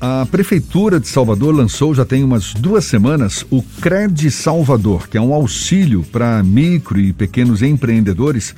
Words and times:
A 0.00 0.26
Prefeitura 0.30 1.00
de 1.00 1.08
Salvador 1.08 1.54
lançou 1.54 1.94
já 1.94 2.04
tem 2.04 2.22
umas 2.22 2.54
duas 2.54 2.84
semanas 2.84 3.44
o 3.50 3.62
Cred 3.80 4.30
Salvador, 4.30 5.08
que 5.08 5.18
é 5.18 5.20
um 5.20 5.34
auxílio 5.34 6.04
para 6.04 6.42
micro 6.42 7.00
e 7.00 7.12
pequenos 7.12 7.62
empreendedores 7.62 8.54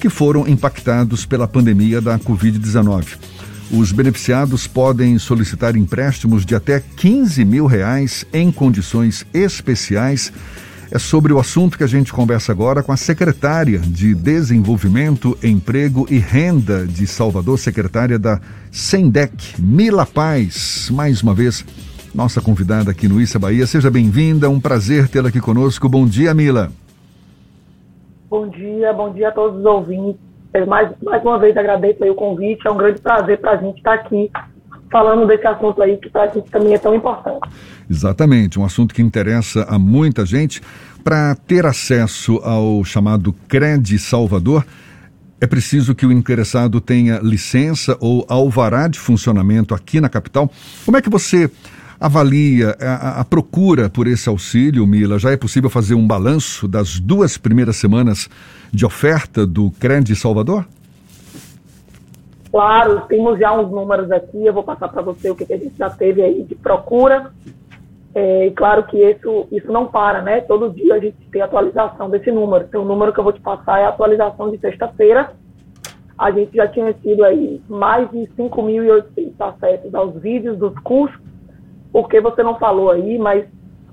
que 0.00 0.08
foram 0.08 0.46
impactados 0.46 1.26
pela 1.26 1.48
pandemia 1.48 2.00
da 2.00 2.18
Covid-19. 2.18 3.18
Os 3.72 3.90
beneficiados 3.90 4.68
podem 4.68 5.18
solicitar 5.18 5.74
empréstimos 5.74 6.46
de 6.46 6.54
até 6.54 6.80
15 6.80 7.44
mil 7.44 7.66
reais 7.66 8.24
em 8.32 8.52
condições 8.52 9.26
especiais 9.34 10.32
é 10.90 10.98
sobre 10.98 11.32
o 11.32 11.38
assunto 11.38 11.76
que 11.76 11.84
a 11.84 11.86
gente 11.86 12.12
conversa 12.12 12.52
agora 12.52 12.82
com 12.82 12.92
a 12.92 12.96
secretária 12.96 13.78
de 13.78 14.14
Desenvolvimento, 14.14 15.36
Emprego 15.42 16.06
e 16.08 16.18
Renda 16.18 16.86
de 16.86 17.06
Salvador, 17.06 17.58
secretária 17.58 18.18
da 18.18 18.40
Sendec, 18.70 19.60
Mila 19.60 20.06
Paz. 20.06 20.88
Mais 20.92 21.22
uma 21.22 21.34
vez, 21.34 21.64
nossa 22.14 22.40
convidada 22.40 22.90
aqui 22.90 23.08
no 23.08 23.20
Issa 23.20 23.38
Bahia. 23.38 23.66
Seja 23.66 23.90
bem-vinda, 23.90 24.48
um 24.48 24.60
prazer 24.60 25.08
tê-la 25.08 25.28
aqui 25.28 25.40
conosco. 25.40 25.88
Bom 25.88 26.06
dia, 26.06 26.32
Mila. 26.32 26.70
Bom 28.30 28.48
dia, 28.48 28.92
bom 28.92 29.12
dia 29.12 29.28
a 29.28 29.32
todos 29.32 29.58
os 29.58 29.64
ouvintes. 29.64 30.20
Mais, 30.66 30.90
mais 31.02 31.22
uma 31.22 31.38
vez 31.38 31.56
agradeço 31.56 32.02
o 32.04 32.14
convite, 32.14 32.66
é 32.66 32.70
um 32.70 32.76
grande 32.76 33.00
prazer 33.00 33.38
para 33.38 33.52
a 33.52 33.56
gente 33.56 33.76
estar 33.76 33.92
aqui 33.92 34.30
falando 34.90 35.26
desse 35.26 35.46
assunto 35.46 35.82
aí 35.82 35.96
que 35.96 36.08
para 36.08 36.24
a 36.24 36.26
gente 36.28 36.50
também 36.50 36.74
é 36.74 36.78
tão 36.78 36.94
importante. 36.94 37.48
Exatamente, 37.88 38.58
um 38.58 38.64
assunto 38.64 38.94
que 38.94 39.02
interessa 39.02 39.64
a 39.68 39.78
muita 39.78 40.24
gente. 40.26 40.60
Para 41.04 41.36
ter 41.36 41.64
acesso 41.64 42.38
ao 42.38 42.84
chamado 42.84 43.32
Cred 43.48 43.96
Salvador, 43.98 44.64
é 45.40 45.46
preciso 45.46 45.94
que 45.94 46.06
o 46.06 46.10
interessado 46.10 46.80
tenha 46.80 47.20
licença 47.22 47.96
ou 48.00 48.26
alvará 48.28 48.88
de 48.88 48.98
funcionamento 48.98 49.74
aqui 49.74 50.00
na 50.00 50.08
capital. 50.08 50.50
Como 50.84 50.96
é 50.96 51.02
que 51.02 51.10
você 51.10 51.50
avalia 52.00 52.76
a, 52.80 53.20
a, 53.20 53.24
procura 53.24 53.88
por 53.88 54.06
esse 54.06 54.28
auxílio, 54.28 54.86
Mila? 54.86 55.18
Já 55.18 55.30
é 55.30 55.36
possível 55.36 55.70
fazer 55.70 55.94
um 55.94 56.06
balanço 56.06 56.66
das 56.66 56.98
duas 56.98 57.38
primeiras 57.38 57.76
semanas 57.76 58.28
de 58.72 58.84
oferta 58.84 59.46
do 59.46 59.70
Cred 59.72 60.14
Salvador? 60.16 60.66
Claro, 62.56 63.02
temos 63.02 63.38
já 63.38 63.52
uns 63.52 63.70
números 63.70 64.10
aqui, 64.10 64.46
eu 64.46 64.52
vou 64.54 64.62
passar 64.62 64.88
para 64.88 65.02
você 65.02 65.28
o 65.28 65.36
que, 65.36 65.52
a 65.52 65.58
gente 65.58 65.76
já 65.76 65.90
teve 65.90 66.22
aí 66.22 66.42
de 66.42 66.54
procura 66.54 67.30
é, 68.14 68.46
e 68.46 68.50
claro 68.52 68.84
que 68.84 68.96
isso, 68.96 69.46
isso 69.52 69.70
não 69.70 69.88
para, 69.88 70.22
né? 70.22 70.40
Todo 70.40 70.70
dia 70.70 70.94
a 70.94 70.98
gente 70.98 71.18
tem 71.30 71.42
atualização 71.42 72.08
desse 72.08 72.32
número. 72.32 72.64
Então, 72.64 72.80
o 72.80 72.86
número 72.86 73.12
que 73.12 73.20
eu 73.20 73.24
vou 73.24 73.34
te 73.34 73.42
passar 73.42 73.80
é 73.80 73.84
a 73.84 73.90
atualização 73.90 74.50
de 74.50 74.56
sexta-feira. 74.56 75.34
A 76.16 76.30
gente 76.30 76.56
já 76.56 76.66
tinha 76.66 76.94
tido 76.94 77.26
aí 77.26 77.60
mais 77.68 78.10
de 78.10 78.20
5.800 78.38 79.32
acessos 79.38 79.94
aos 79.94 80.14
vídeos 80.14 80.56
dos 80.56 80.72
cursos, 80.78 81.20
porque 81.92 82.22
você 82.22 82.42
não 82.42 82.58
falou 82.58 82.90
aí, 82.90 83.18
mas 83.18 83.44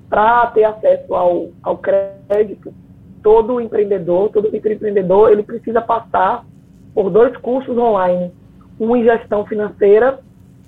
para 0.09 0.47
ter 0.51 0.63
acesso 0.63 1.13
ao, 1.13 1.49
ao 1.61 1.77
crédito, 1.79 2.73
todo 3.21 3.59
empreendedor, 3.59 4.29
todo 4.29 4.49
microempreendedor, 4.49 5.31
ele 5.31 5.43
precisa 5.43 5.81
passar 5.81 6.45
por 6.93 7.09
dois 7.09 7.35
cursos 7.35 7.77
online, 7.77 8.31
um 8.79 8.95
em 8.95 9.03
gestão 9.03 9.45
financeira 9.45 10.19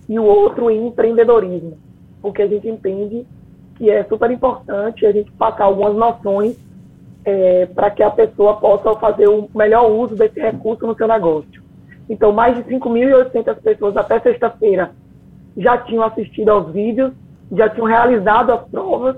e 0.08 0.20
o 0.20 0.24
outro 0.24 0.70
em 0.70 0.88
empreendedorismo, 0.88 1.78
porque 2.22 2.42
a 2.42 2.48
gente 2.48 2.68
entende 2.68 3.26
que 3.76 3.90
é 3.90 4.04
super 4.06 4.32
importante 4.32 5.06
a 5.06 5.12
gente 5.12 5.32
passar 5.32 5.66
algumas 5.66 5.96
noções 5.96 6.58
é, 7.26 7.66
para 7.66 7.90
que 7.90 8.04
a 8.04 8.10
pessoa 8.10 8.56
possa 8.58 8.96
fazer 9.00 9.28
o 9.28 9.50
melhor 9.54 9.92
uso 9.92 10.16
desse 10.16 10.40
recurso 10.40 10.86
no 10.86 10.96
seu 10.96 11.08
negócio. 11.08 11.64
Então, 12.08 12.32
mais 12.32 12.56
de 12.56 12.64
5.800 12.64 13.56
pessoas 13.62 13.98
até 13.98 14.20
sexta-feira 14.20 14.92
já 15.58 15.78
tinham 15.80 16.04
assistido 16.04 16.50
aos 16.50 16.72
vídeos, 16.72 17.12
já 17.52 17.68
tinham 17.70 17.88
realizado 17.88 18.52
as 18.52 18.68
provas, 18.70 19.18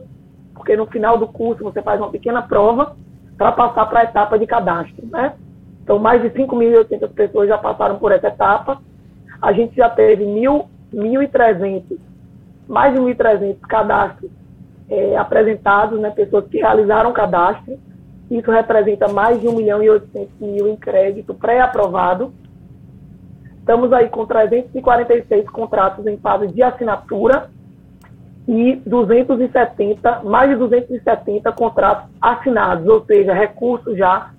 porque 0.54 0.76
no 0.76 0.86
final 0.86 1.18
do 1.18 1.28
curso 1.28 1.64
você 1.64 1.82
faz 1.82 2.00
uma 2.00 2.10
pequena 2.10 2.42
prova 2.42 2.96
para 3.38 3.52
passar 3.52 3.86
para 3.88 4.02
a 4.02 4.04
etapa 4.04 4.40
de 4.40 4.48
cadastro, 4.48 5.06
né? 5.08 5.34
Então, 5.88 6.00
mais 6.00 6.22
de 6.22 6.30
5.800 6.32 7.14
pessoas 7.14 7.48
já 7.48 7.58
passaram 7.58 7.98
por 7.98 8.12
essa 8.12 8.28
etapa. 8.28 8.78
A 9.42 9.54
gente 9.54 9.74
já 9.74 9.90
teve 9.90 10.26
1.300, 10.26 11.98
mais 12.68 12.94
de 12.94 13.00
1.300 13.00 13.58
cadastros 13.62 14.30
é, 14.90 15.16
apresentados, 15.16 15.98
né, 15.98 16.10
pessoas 16.10 16.46
que 16.48 16.58
realizaram 16.58 17.14
cadastro. 17.14 17.80
Isso 18.30 18.52
representa 18.52 19.08
mais 19.08 19.40
de 19.40 19.48
1 19.48 19.56
milhão 19.56 19.82
e 19.82 19.90
800 19.90 20.28
mil 20.42 20.68
em 20.68 20.76
crédito 20.76 21.34
pré-aprovado. 21.34 22.34
Estamos 23.60 23.94
aí 23.94 24.10
com 24.10 24.26
346 24.26 25.50
contratos 25.50 26.06
em 26.06 26.18
fase 26.18 26.48
de 26.48 26.62
assinatura 26.62 27.50
e 28.46 28.76
270, 28.86 30.24
mais 30.24 30.50
de 30.50 30.58
270 30.58 31.50
contratos 31.54 32.10
assinados, 32.22 32.86
ou 32.90 33.06
seja, 33.06 33.34
recursos 33.34 33.98
já 33.98 34.32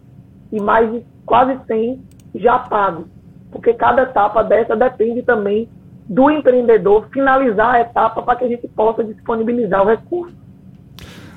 e 0.52 0.60
mais 0.60 0.92
de 0.92 1.02
quase 1.28 1.56
100 1.66 2.00
já 2.34 2.58
pagos. 2.58 3.06
Porque 3.52 3.74
cada 3.74 4.02
etapa 4.02 4.42
dessa 4.42 4.74
depende 4.74 5.22
também 5.22 5.68
do 6.08 6.30
empreendedor 6.30 7.06
finalizar 7.12 7.74
a 7.74 7.80
etapa 7.82 8.22
para 8.22 8.36
que 8.36 8.44
a 8.44 8.48
gente 8.48 8.66
possa 8.68 9.04
disponibilizar 9.04 9.82
o 9.82 9.86
recurso. 9.86 10.34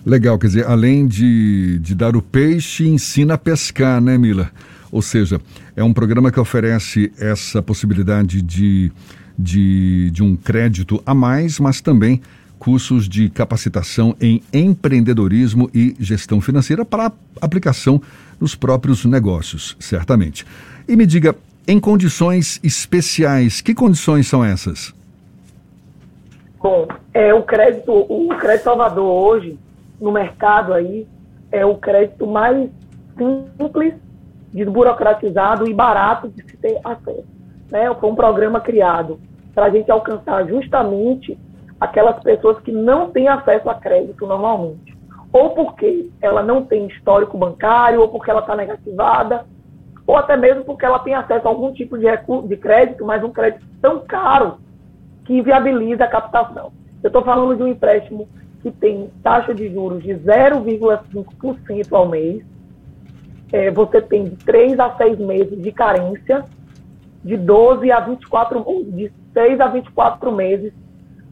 Legal, 0.06 0.40
quer 0.40 0.48
dizer, 0.48 0.66
além 0.66 1.06
de, 1.06 1.78
de 1.80 1.94
dar 1.94 2.16
o 2.16 2.22
peixe, 2.22 2.88
ensina 2.88 3.36
a 3.36 3.38
pescar, 3.38 4.02
né, 4.02 4.18
Mila? 4.18 4.50
Ou 4.92 5.02
seja, 5.02 5.40
é 5.76 5.84
um 5.84 5.94
programa 5.94 6.32
que 6.32 6.40
oferece 6.40 7.14
essa 7.20 7.62
possibilidade 7.62 8.42
de, 8.42 8.92
de, 9.38 10.10
de 10.12 10.24
um 10.24 10.36
crédito 10.36 11.02
a 11.06 11.14
mais, 11.14 11.60
mas 11.60 11.82
também 11.82 12.22
cursos 12.62 13.10
de 13.10 13.28
capacitação 13.28 14.16
em 14.22 14.44
empreendedorismo 14.54 15.68
e 15.74 15.96
gestão 16.00 16.40
financeira 16.40 16.86
para 16.86 17.12
aplicação 17.42 18.00
nos 18.40 18.54
próprios 18.54 19.04
negócios, 19.04 19.76
certamente. 19.80 20.46
E 20.88 20.96
me 20.96 21.08
diga, 21.08 21.36
em 21.68 21.80
condições 21.80 22.60
especiais, 22.64 23.62
que 23.62 23.74
condições 23.74 24.28
são 24.28 24.46
essas? 24.46 24.94
Bom, 26.62 26.88
é, 27.12 27.34
o 27.34 27.42
crédito, 27.42 27.92
o 27.92 28.30
crédito 28.40 28.66
Salvador 28.66 29.06
hoje, 29.06 29.58
no 30.00 30.12
mercado 30.12 30.72
aí 30.72 31.08
é 31.52 31.66
o 31.66 31.74
crédito 31.78 32.28
mais 32.28 32.70
simples, 33.58 33.96
desburocratizado 34.54 35.68
e 35.68 35.74
barato 35.74 36.30
de 36.30 36.44
se 36.44 36.58
ter 36.58 36.80
acesso. 36.84 37.26
Né? 37.72 37.92
Foi 38.00 38.08
um 38.08 38.16
programa 38.16 38.60
criado 38.60 39.20
para 39.56 39.66
a 39.66 39.70
gente 39.72 39.90
alcançar 39.90 40.48
justamente 40.48 41.36
aquelas 41.82 42.22
pessoas 42.22 42.60
que 42.60 42.72
não 42.72 43.10
têm 43.10 43.28
acesso 43.28 43.68
a 43.68 43.74
crédito 43.74 44.28
normalmente. 44.28 44.96
Ou 45.34 45.50
porque 45.50 46.12
ela 46.22 46.44
não 46.44 46.64
tem 46.64 46.86
histórico 46.86 47.36
bancário, 47.36 48.02
ou 48.02 48.08
porque 48.08 48.30
ela 48.30 48.42
está 48.42 48.56
negativada, 48.56 49.46
ou 50.06 50.16
até 50.16 50.38
mesmo 50.38 50.64
porque 50.64 50.86
ela 50.86 51.00
tem 51.00 51.16
acesso 51.16 51.48
a 51.48 51.50
algum 51.50 51.74
tipo 51.74 51.98
de, 51.98 52.06
recurso, 52.06 52.48
de 52.48 52.56
crédito, 52.56 53.04
mas 53.04 53.24
um 53.24 53.32
crédito 53.32 53.66
tão 53.82 54.02
caro 54.02 54.60
que 55.26 55.34
inviabiliza 55.34 56.04
a 56.04 56.08
captação. 56.08 56.72
Eu 57.02 57.08
estou 57.08 57.24
falando 57.24 57.56
de 57.56 57.64
um 57.64 57.68
empréstimo 57.68 58.30
que 58.62 58.70
tem 58.70 59.10
taxa 59.24 59.56
de 59.56 59.74
juros 59.74 60.04
de 60.04 60.14
0,5% 60.14 61.94
ao 61.94 62.08
mês, 62.08 62.44
é, 63.52 63.72
você 63.72 64.00
tem 64.02 64.26
de 64.26 64.36
3 64.36 64.80
a 64.80 64.96
6 64.96 65.18
meses 65.18 65.60
de 65.60 65.72
carência, 65.72 66.46
de 67.24 67.36
12 67.38 67.92
a 67.92 68.00
24, 68.02 68.64
de 68.92 69.12
6 69.34 69.60
a 69.60 69.68
24 69.68 70.32
meses 70.32 70.74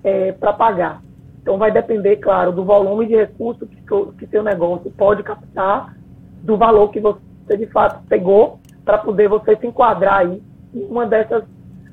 é, 0.04 0.32
para 0.32 0.54
pagar. 0.54 1.02
Então 1.42 1.58
vai 1.58 1.72
depender, 1.72 2.18
claro, 2.18 2.52
do 2.52 2.64
volume 2.64 3.08
de 3.08 3.16
recursos 3.16 3.68
que, 3.70 3.82
que 4.18 4.28
seu 4.28 4.44
negócio 4.44 4.92
pode 4.92 5.24
captar, 5.24 5.96
do 6.44 6.58
valor 6.58 6.90
que 6.90 7.00
você 7.00 7.20
de 7.58 7.66
fato 7.68 8.04
pegou, 8.08 8.60
para 8.86 8.98
poder 8.98 9.30
você 9.30 9.56
se 9.56 9.68
enquadrar 9.68 10.20
aí 10.20 10.42
em 10.74 10.86
uma 10.86 11.06
dessas, 11.06 11.44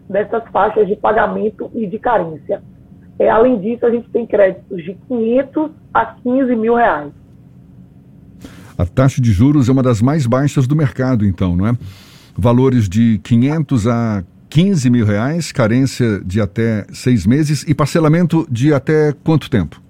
dessas 0.09 0.43
faixas 0.51 0.87
de 0.87 0.97
pagamento 0.97 1.71
e 1.75 1.87
de 1.87 1.99
carência. 1.99 2.63
É, 3.19 3.31
além 3.31 3.59
disso, 3.59 3.87
a 3.87 3.91
gente 3.91 4.11
tem 4.11 4.27
créditos 4.27 4.83
de 4.85 4.95
500 5.09 5.71
a 5.95 6.07
15 6.07 6.57
mil 6.57 6.75
reais. 6.75 7.13
A 8.77 8.85
taxa 8.85 9.23
de 9.23 9.33
juros 9.33 9.69
é 9.69 9.73
uma 9.73 9.83
das 9.83 10.03
mais 10.03 10.27
baixas 10.27 10.67
do 10.67 10.77
mercado, 10.77 11.25
então, 11.25 11.57
não 11.57 11.67
é? 11.67 11.73
Valores 12.37 12.89
de 12.89 13.19
500 13.25 13.87
a 13.87 14.23
15 14.49 14.91
mil 14.91 15.05
reais, 15.05 15.53
carência 15.53 16.21
de 16.25 16.41
até 16.41 16.87
seis 16.93 17.27
meses 17.27 17.65
e 17.67 17.75
parcelamento 17.75 18.47
de 18.51 18.73
até 18.73 19.13
quanto 19.25 19.51
tempo? 19.51 19.81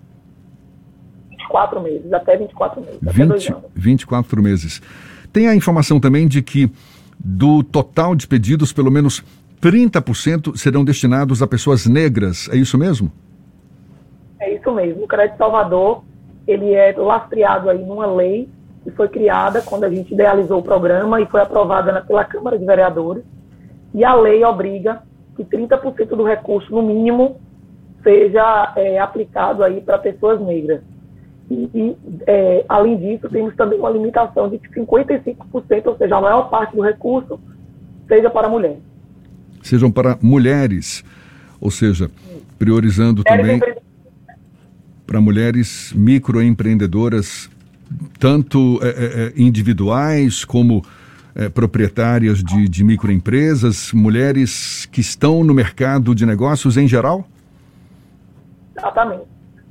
24 1.31 1.81
meses, 1.81 2.13
até 2.13 2.37
24 2.37 2.81
meses. 2.81 2.99
20, 3.03 3.53
até 3.53 3.69
24 3.75 4.43
meses. 4.43 4.83
Tem 5.33 5.49
a 5.49 5.55
informação 5.55 6.01
também 6.01 6.27
de 6.27 6.43
que 6.43 6.71
do 7.19 7.63
total 7.63 8.15
de 8.15 8.27
pedidos, 8.27 8.73
pelo 8.73 8.91
menos 8.91 9.23
30% 9.61 10.57
serão 10.57 10.85
destinados 10.85 11.43
a 11.43 11.47
pessoas 11.47 11.87
negras, 11.87 12.49
é 12.53 12.57
isso 12.57 12.77
mesmo? 12.77 13.11
É 14.39 14.55
isso 14.55 14.71
mesmo. 14.73 15.05
O 15.05 15.09
Crédito 15.09 15.39
Salvador, 15.39 16.05
ele 16.47 16.73
é 16.75 16.95
lastreado 16.97 17.71
aí 17.71 17.83
numa 17.83 18.07
lei 18.07 18.49
que 18.85 18.91
foi 18.91 19.09
criada 19.09 19.61
quando 19.63 19.85
a 19.85 19.91
gente 19.91 20.15
idealizou 20.15 20.61
o 20.61 20.63
programa 20.63 21.21
e 21.21 21.27
foi 21.27 21.41
aprovada 21.41 22.01
pela 22.03 22.25
Câmara 22.25 22.59
de 22.59 22.65
Vereadores. 22.65 23.25
E 23.97 24.05
a 24.05 24.15
lei 24.15 24.45
obriga 24.45 25.03
que 25.35 25.43
30% 25.43 26.09
do 26.09 26.23
recurso, 26.23 26.71
no 26.71 26.83
mínimo, 26.83 27.41
seja 28.03 28.75
é, 28.77 28.99
aplicado 28.99 29.65
aí 29.65 29.81
para 29.81 29.97
pessoas 29.97 30.39
negras. 30.39 30.83
E, 31.51 31.71
e 31.75 31.97
é, 32.27 32.63
além 32.69 32.99
disso, 32.99 33.27
temos 33.31 33.57
também 33.57 33.79
uma 33.79 33.89
limitação 33.89 34.51
de 34.51 34.59
que 34.59 34.69
55%, 34.69 35.87
ou 35.87 35.97
seja, 35.97 36.15
a 36.15 36.21
maior 36.21 36.51
parte 36.51 36.77
do 36.77 36.83
recurso, 36.83 37.41
seja 38.07 38.29
para 38.29 38.51
mulheres. 38.51 38.83
Sejam 39.63 39.91
para 39.91 40.19
mulheres, 40.21 41.03
ou 41.59 41.71
seja, 41.71 42.11
priorizando 42.59 43.25
também 43.25 43.59
para 45.07 45.23
mulheres 45.23 45.91
microempreendedoras, 45.97 47.49
tanto 48.19 48.79
é, 48.83 48.89
é, 48.89 48.91
é, 48.91 49.33
individuais 49.37 50.45
como 50.45 50.85
é, 51.37 51.49
proprietárias 51.51 52.43
de, 52.43 52.69
de 52.69 52.83
microempresas, 52.83 53.93
mulheres 53.93 54.87
que 54.87 55.01
estão 55.01 55.45
no 55.45 55.53
mercado 55.53 56.15
de 56.15 56.25
negócios 56.25 56.77
em 56.79 56.89
geral? 56.89 57.25
Exatamente. 58.77 59.25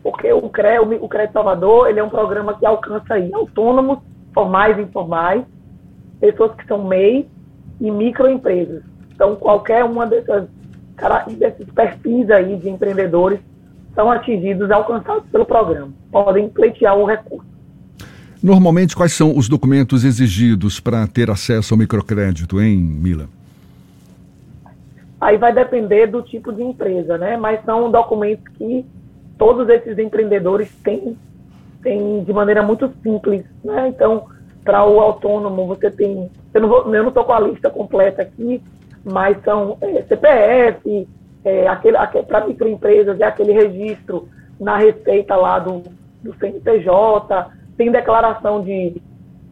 Porque 0.03 0.31
o 0.31 0.47
CRE, 0.49 0.79
o 1.01 1.09
CRE 1.09 1.27
Salvador, 1.33 1.89
ele 1.89 1.99
é 1.99 2.03
um 2.03 2.09
programa 2.09 2.53
que 2.53 2.65
alcança 2.65 3.15
aí 3.15 3.33
autônomos, 3.33 3.99
formais 4.33 4.77
e 4.77 4.81
informais, 4.81 5.43
pessoas 6.19 6.55
que 6.55 6.67
são 6.67 6.83
MEI 6.83 7.27
e 7.81 7.89
microempresas. 7.89 8.83
Então, 9.11 9.35
qualquer 9.35 9.83
uma 9.83 10.05
dessas, 10.05 10.47
desses 11.37 11.65
perfis 11.71 12.29
aí 12.29 12.55
de 12.57 12.69
empreendedores 12.69 13.39
são 13.95 14.11
atingidos, 14.11 14.69
alcançados 14.69 15.27
pelo 15.31 15.45
programa. 15.45 15.91
Podem 16.11 16.49
pleitear 16.49 16.95
o 16.95 17.05
recurso. 17.05 17.54
Normalmente, 18.45 18.95
quais 18.95 19.11
são 19.11 19.35
os 19.35 19.49
documentos 19.49 20.03
exigidos 20.03 20.79
para 20.79 21.07
ter 21.07 21.31
acesso 21.31 21.73
ao 21.73 21.79
microcrédito, 21.79 22.61
hein, 22.61 22.77
Mila? 22.77 23.27
Aí 25.19 25.35
vai 25.35 25.51
depender 25.51 26.05
do 26.05 26.21
tipo 26.21 26.53
de 26.53 26.61
empresa, 26.61 27.17
né? 27.17 27.37
Mas 27.37 27.65
são 27.65 27.89
documentos 27.89 28.47
que 28.55 28.85
todos 29.35 29.67
esses 29.69 29.97
empreendedores 29.97 30.69
têm, 30.83 31.17
têm 31.81 32.23
de 32.23 32.31
maneira 32.31 32.61
muito 32.61 32.87
simples, 33.01 33.43
né? 33.63 33.87
Então, 33.87 34.27
para 34.63 34.85
o 34.85 34.99
autônomo, 34.99 35.65
você 35.65 35.89
tem. 35.89 36.29
Eu 36.53 36.61
não 36.61 37.07
estou 37.07 37.23
com 37.23 37.33
a 37.33 37.39
lista 37.39 37.71
completa 37.71 38.21
aqui, 38.21 38.61
mas 39.03 39.43
são 39.43 39.75
é, 39.81 40.03
CPF, 40.03 41.07
é, 41.43 41.67
aquele, 41.67 41.97
aquele 41.97 42.25
para 42.25 42.45
microempresas, 42.45 43.19
é 43.19 43.23
aquele 43.23 43.53
registro 43.53 44.29
na 44.59 44.77
receita 44.77 45.35
lá 45.35 45.57
do, 45.57 45.81
do 46.21 46.31
CNPJ, 46.35 47.55
tem 47.77 47.91
declaração 47.91 48.61
de, 48.61 49.01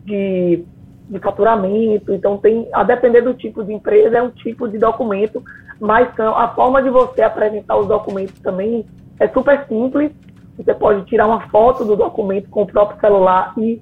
de, 0.06 0.64
de 1.10 1.20
faturamento, 1.20 2.14
então 2.14 2.38
tem, 2.38 2.68
a 2.74 2.84
depender 2.84 3.22
do 3.22 3.34
tipo 3.34 3.64
de 3.64 3.74
empresa, 3.74 4.18
é 4.18 4.22
um 4.22 4.30
tipo 4.30 4.68
de 4.68 4.78
documento, 4.78 5.44
mas 5.80 6.14
são, 6.16 6.36
a 6.38 6.50
forma 6.50 6.81
de 6.81 6.90
você 6.90 7.22
apresentar 7.22 7.78
os 7.78 7.88
documentos 7.88 8.40
também 8.40 8.86
é 9.20 9.28
super 9.28 9.66
simples. 9.68 10.12
Você 10.58 10.74
pode 10.74 11.04
tirar 11.06 11.28
uma 11.28 11.42
foto 11.50 11.84
do 11.84 11.96
documento 11.96 12.50
com 12.50 12.62
o 12.62 12.68
próprio 12.68 13.00
celular 13.00 13.54
e, 13.58 13.81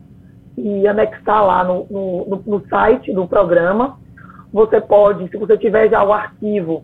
e 0.58 0.88
anexar 0.88 1.46
lá 1.46 1.64
no, 1.64 1.86
no, 1.90 2.44
no 2.46 2.68
site 2.68 3.14
do 3.14 3.28
programa. 3.28 3.98
Você 4.54 4.80
pode, 4.80 5.30
se 5.30 5.38
você 5.38 5.58
tiver 5.58 5.90
já 5.90 6.04
o 6.04 6.14
arquivo 6.14 6.84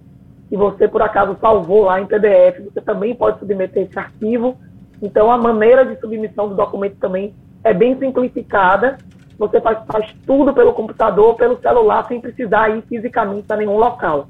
e 0.51 0.55
você 0.55 0.87
por 0.87 1.01
acaso 1.01 1.37
salvou 1.39 1.85
lá 1.85 1.99
em 1.99 2.05
PDF, 2.05 2.59
você 2.65 2.81
também 2.81 3.15
pode 3.15 3.39
submeter 3.39 3.83
esse 3.83 3.97
arquivo. 3.97 4.57
Então 5.01 5.31
a 5.31 5.37
maneira 5.37 5.85
de 5.85 5.99
submissão 5.99 6.49
do 6.49 6.55
documento 6.55 6.97
também 6.97 7.33
é 7.67 7.73
bem 7.73 7.97
simplificada. 7.99 8.97
Você 9.37 9.61
faz, 9.61 9.79
faz 9.85 10.15
tudo 10.25 10.53
pelo 10.53 10.73
computador, 10.73 11.35
pelo 11.35 11.59
celular, 11.59 12.05
sem 12.07 12.19
precisar 12.19 12.75
ir 12.75 12.83
fisicamente 12.89 13.45
a 13.49 13.55
nenhum 13.55 13.77
local. 13.77 14.27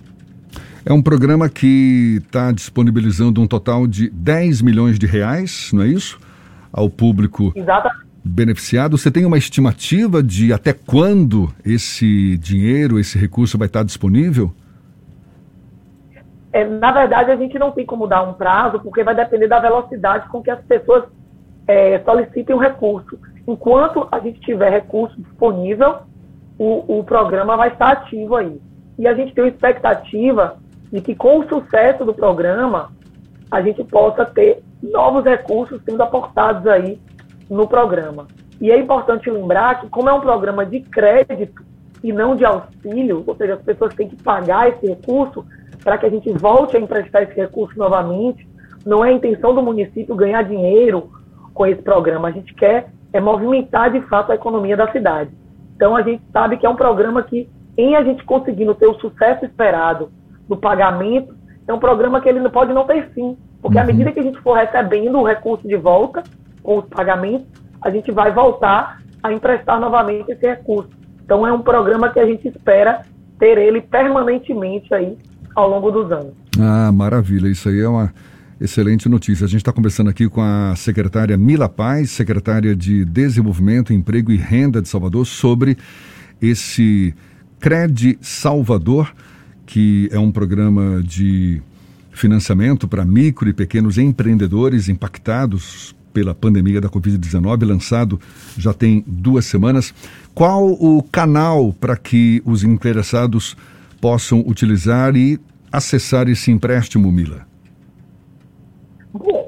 É 0.86 0.92
um 0.92 1.02
programa 1.02 1.50
que 1.50 2.22
está 2.26 2.52
disponibilizando 2.52 3.42
um 3.42 3.48
total 3.48 3.88
de 3.88 4.10
10 4.10 4.62
milhões 4.62 4.98
de 4.98 5.06
reais, 5.06 5.70
não 5.74 5.84
é 5.84 5.88
isso? 5.88 6.20
Ao 6.72 6.90
público 6.90 7.52
Exatamente. 7.56 8.06
beneficiado. 8.24 8.98
Você 8.98 9.12
tem 9.12 9.26
uma 9.26 9.38
estimativa 9.38 10.24
de 10.24 10.52
até 10.54 10.74
quando 10.74 11.50
esse 11.66 12.38
dinheiro, 12.38 13.00
esse 13.00 13.18
recurso 13.18 13.58
vai 13.58 13.68
estar 13.68 13.84
disponível? 13.84 14.54
É, 16.54 16.64
na 16.64 16.92
verdade, 16.92 17.32
a 17.32 17.36
gente 17.36 17.60
não 17.60 17.72
tem 17.72 17.86
como 17.86 18.08
dar 18.08 18.24
um 18.24 18.34
prazo, 18.34 18.80
porque 18.80 19.04
vai 19.04 19.14
depender 19.14 19.48
da 19.48 19.60
velocidade 19.60 20.28
com 20.30 20.42
que 20.42 20.50
as 20.50 20.60
pessoas 20.62 21.04
é, 21.68 22.00
solicitem 22.00 22.56
o 22.56 22.60
recurso. 22.60 23.20
Enquanto 23.48 24.08
a 24.12 24.20
gente 24.20 24.40
tiver 24.40 24.70
recurso 24.70 25.20
disponível, 25.22 26.00
o, 26.58 27.00
o 27.00 27.04
programa 27.04 27.58
vai 27.58 27.70
estar 27.70 27.92
ativo 27.92 28.36
aí. 28.36 28.60
E 28.98 29.08
a 29.08 29.14
gente 29.14 29.34
tem 29.34 29.44
uma 29.44 29.50
expectativa 29.50 30.58
de 30.92 31.02
que 31.02 31.14
com 31.14 31.40
o 31.40 31.48
sucesso 31.48 32.04
do 32.06 32.14
programa 32.14 32.92
a 33.52 33.62
gente 33.62 33.84
possa 33.84 34.26
ter 34.26 34.64
novos 34.82 35.24
recursos 35.24 35.82
sendo 35.84 36.02
aportados 36.02 36.66
aí 36.68 37.00
no 37.50 37.68
programa. 37.68 38.28
E 38.60 38.72
é 38.72 38.78
importante 38.78 39.30
lembrar 39.30 39.82
que 39.82 39.90
como 39.90 40.10
é 40.10 40.14
um 40.14 40.20
programa 40.20 40.66
de 40.66 40.82
crédito 40.82 41.64
e 42.04 42.12
não 42.12 42.36
de 42.36 42.46
auxílio, 42.46 43.24
ou 43.26 43.36
seja, 43.36 43.56
as 43.56 43.62
pessoas 43.62 43.94
têm 43.94 44.10
que 44.10 44.22
pagar 44.22 44.70
esse 44.70 44.88
recurso 44.88 45.46
para 45.84 45.98
que 45.98 46.06
a 46.06 46.10
gente 46.10 46.32
volte 46.34 46.76
a 46.76 46.80
emprestar 46.80 47.24
esse 47.24 47.34
recurso 47.34 47.78
novamente, 47.78 48.48
não 48.86 49.06
é 49.06 49.10
a 49.10 49.14
intenção 49.14 49.54
do 49.54 49.62
município 49.62 50.16
ganhar 50.16 50.42
dinheiro 50.44 51.12
com 51.58 51.66
esse 51.66 51.82
programa, 51.82 52.28
a 52.28 52.32
gente 52.32 52.54
quer 52.54 52.92
é 53.12 53.20
movimentar 53.20 53.92
de 53.92 54.00
fato 54.02 54.32
a 54.32 54.36
economia 54.36 54.78
da 54.78 54.92
cidade. 54.92 55.32
Então 55.76 55.96
a 55.96 56.04
gente 56.04 56.22
sabe 56.32 56.56
que 56.58 56.68
é 56.68 56.70
um 56.70 56.76
programa 56.76 57.24
que, 57.24 57.50
em 57.76 57.96
a 57.96 58.04
gente 58.04 58.24
conseguindo 58.24 58.76
ter 58.76 58.86
o 58.86 59.00
sucesso 59.00 59.44
esperado 59.44 60.12
do 60.48 60.56
pagamento, 60.56 61.36
é 61.68 61.74
um 61.74 61.80
programa 61.80 62.22
que 62.22 62.30
ele 62.30 62.40
não 62.40 62.52
pode 62.52 62.72
não 62.74 62.86
ter 62.86 63.10
fim. 63.10 63.36
Porque 63.60 63.76
uhum. 63.76 63.84
à 63.84 63.88
medida 63.88 64.12
que 64.12 64.20
a 64.20 64.24
gente 64.24 64.40
for 64.42 64.54
recebendo 64.54 65.18
o 65.18 65.24
recurso 65.24 65.68
de 65.68 65.76
volta, 65.76 66.22
com 66.62 66.78
os 66.78 66.86
pagamentos, 66.86 67.48
a 67.82 67.90
gente 67.90 68.12
vai 68.12 68.32
voltar 68.32 69.02
a 69.24 69.34
emprestar 69.34 69.80
novamente 69.80 70.32
esse 70.32 70.46
recurso. 70.46 70.92
Então 71.26 71.46
é 71.48 71.52
um 71.52 71.62
programa 71.62 72.10
que 72.10 72.20
a 72.20 72.26
gente 72.26 72.48
espera 72.48 73.02
ter 73.40 73.58
ele 73.58 73.82
permanentemente 73.82 74.94
aí 74.94 75.18
ao 75.56 75.68
longo 75.68 75.90
dos 75.90 76.12
anos. 76.12 76.34
Ah, 76.60 76.92
maravilha. 76.92 77.48
Isso 77.48 77.68
aí 77.68 77.82
é 77.82 77.88
uma 77.88 78.14
excelente 78.60 79.08
notícia. 79.08 79.46
A 79.46 79.48
gente 79.48 79.62
está 79.62 79.72
conversando 79.72 80.10
aqui 80.10 80.28
com 80.28 80.42
a 80.42 80.76
secretária 80.76 81.38
Mila 81.38 81.70
Paz, 81.70 82.12
secretária 82.12 82.76
de 82.76 83.06
Desenvolvimento, 83.06 83.94
Emprego 83.94 84.32
e 84.32 84.38
Renda 84.38 84.82
de 84.82 84.90
Salvador, 84.90 85.26
sobre 85.26 85.78
esse 86.42 87.14
Cred 87.60 88.18
Salvador 88.22 89.14
que 89.68 90.08
é 90.12 90.18
um 90.18 90.32
programa 90.32 91.04
de 91.04 91.62
financiamento 92.12 92.88
para 92.88 93.06
micro 93.06 93.48
e 93.48 93.54
pequenos 93.54 93.98
empreendedores 93.98 94.90
impactados 94.90 95.94
pela 96.14 96.34
pandemia 96.34 96.82
da 96.82 96.90
Covid-19, 96.90 97.68
lançado 97.68 98.20
já 98.58 98.74
tem 98.74 99.04
duas 99.06 99.46
semanas. 99.46 99.94
Qual 100.34 100.72
o 100.72 101.04
canal 101.04 101.74
para 101.74 101.96
que 101.96 102.42
os 102.44 102.64
interessados 102.64 103.56
possam 104.02 104.40
utilizar 104.48 105.16
e 105.16 105.40
acessar 105.72 106.28
esse 106.28 106.50
empréstimo, 106.50 107.12
Mila? 107.12 107.46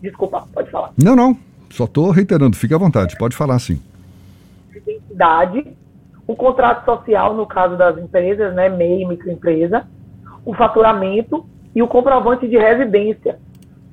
Desculpa, 0.02 0.44
pode 0.52 0.68
falar. 0.68 0.90
Não, 1.00 1.14
não. 1.14 1.36
Só 1.70 1.84
estou 1.84 2.10
reiterando. 2.10 2.56
Fique 2.56 2.74
à 2.74 2.78
vontade. 2.78 3.16
Pode 3.16 3.36
falar, 3.36 3.60
sim. 3.60 3.80
de 4.72 4.78
identidade, 4.78 5.76
o 6.26 6.34
contrato 6.34 6.84
social, 6.84 7.34
no 7.34 7.46
caso 7.46 7.76
das 7.76 7.96
empresas, 7.96 8.52
né, 8.52 8.68
MEI, 8.68 9.06
microempresa, 9.06 9.86
o 10.44 10.52
faturamento 10.54 11.46
e 11.74 11.80
o 11.80 11.86
comprovante 11.86 12.48
de 12.48 12.58
residência 12.58 13.38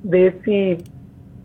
desse, 0.02 0.78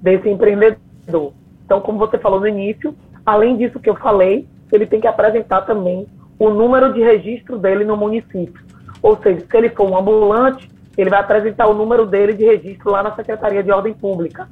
desse 0.02 0.28
empreendedor. 0.28 0.80
Então, 1.08 1.82
como 1.82 1.98
você 1.98 2.18
falou 2.18 2.40
no 2.40 2.48
início, 2.48 2.96
além 3.26 3.58
disso 3.58 3.80
que 3.80 3.90
eu 3.90 3.96
falei, 3.96 4.48
ele 4.72 4.86
tem 4.86 5.00
que 5.00 5.08
apresentar 5.08 5.62
também 5.62 6.08
o 6.38 6.50
número 6.50 6.94
de 6.94 7.02
registro 7.02 7.58
dele 7.58 7.84
no 7.84 7.98
município. 7.98 8.64
Ou 9.02 9.18
seja, 9.18 9.46
se 9.50 9.58
ele 9.58 9.70
for 9.70 9.90
um 9.90 9.98
ambulante, 9.98 10.70
ele 10.98 11.10
vai 11.10 11.20
apresentar 11.20 11.68
o 11.68 11.74
número 11.74 12.06
dele 12.06 12.34
de 12.34 12.46
registro 12.46 12.92
lá 12.92 13.04
na 13.04 13.16
Secretaria 13.16 13.64
de 13.64 13.72
Ordem 13.72 13.94
Pública. 13.94 14.48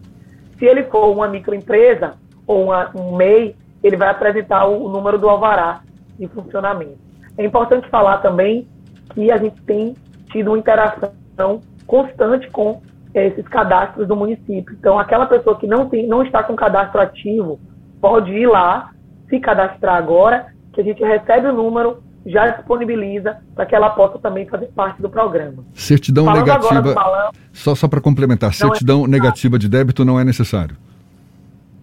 Se 0.57 0.65
ele 0.65 0.83
for 0.83 1.09
uma 1.11 1.27
microempresa 1.27 2.13
ou 2.45 2.65
uma, 2.65 2.91
um 2.95 3.15
MEI, 3.15 3.55
ele 3.83 3.97
vai 3.97 4.09
apresentar 4.09 4.65
o, 4.65 4.85
o 4.85 4.89
número 4.89 5.17
do 5.17 5.29
alvará 5.29 5.81
de 6.17 6.27
funcionamento. 6.27 6.97
É 7.37 7.43
importante 7.43 7.89
falar 7.89 8.19
também 8.19 8.67
que 9.13 9.31
a 9.31 9.37
gente 9.37 9.61
tem 9.63 9.95
tido 10.31 10.49
uma 10.49 10.57
interação 10.57 11.61
constante 11.85 12.49
com 12.49 12.81
esses 13.13 13.47
cadastros 13.47 14.07
do 14.07 14.15
município. 14.15 14.75
Então, 14.79 14.97
aquela 14.97 15.25
pessoa 15.25 15.57
que 15.57 15.67
não, 15.67 15.87
tem, 15.87 16.07
não 16.07 16.23
está 16.23 16.43
com 16.43 16.55
cadastro 16.55 16.99
ativo 17.01 17.59
pode 18.01 18.31
ir 18.31 18.47
lá, 18.47 18.91
se 19.29 19.39
cadastrar 19.39 19.95
agora, 19.95 20.47
que 20.73 20.81
a 20.81 20.83
gente 20.83 21.03
recebe 21.03 21.47
o 21.47 21.53
número, 21.53 22.01
já 22.25 22.49
disponibiliza 22.49 23.37
para 23.53 23.65
que 23.65 23.75
ela 23.75 23.89
possa 23.91 24.17
também 24.17 24.47
fazer 24.47 24.67
parte 24.67 25.01
do 25.01 25.09
programa. 25.09 25.63
Certidão 25.73 26.25
Falando 26.25 26.45
negativa. 26.45 27.31
só 27.51 27.75
só 27.75 27.87
para 27.87 28.01
complementar, 28.01 28.49
é 28.49 28.53
certidão 28.53 29.05
é 29.05 29.07
negativa 29.07 29.59
de 29.59 29.69
débito 29.69 30.05
não 30.05 30.19
é 30.19 30.23
necessário. 30.23 30.75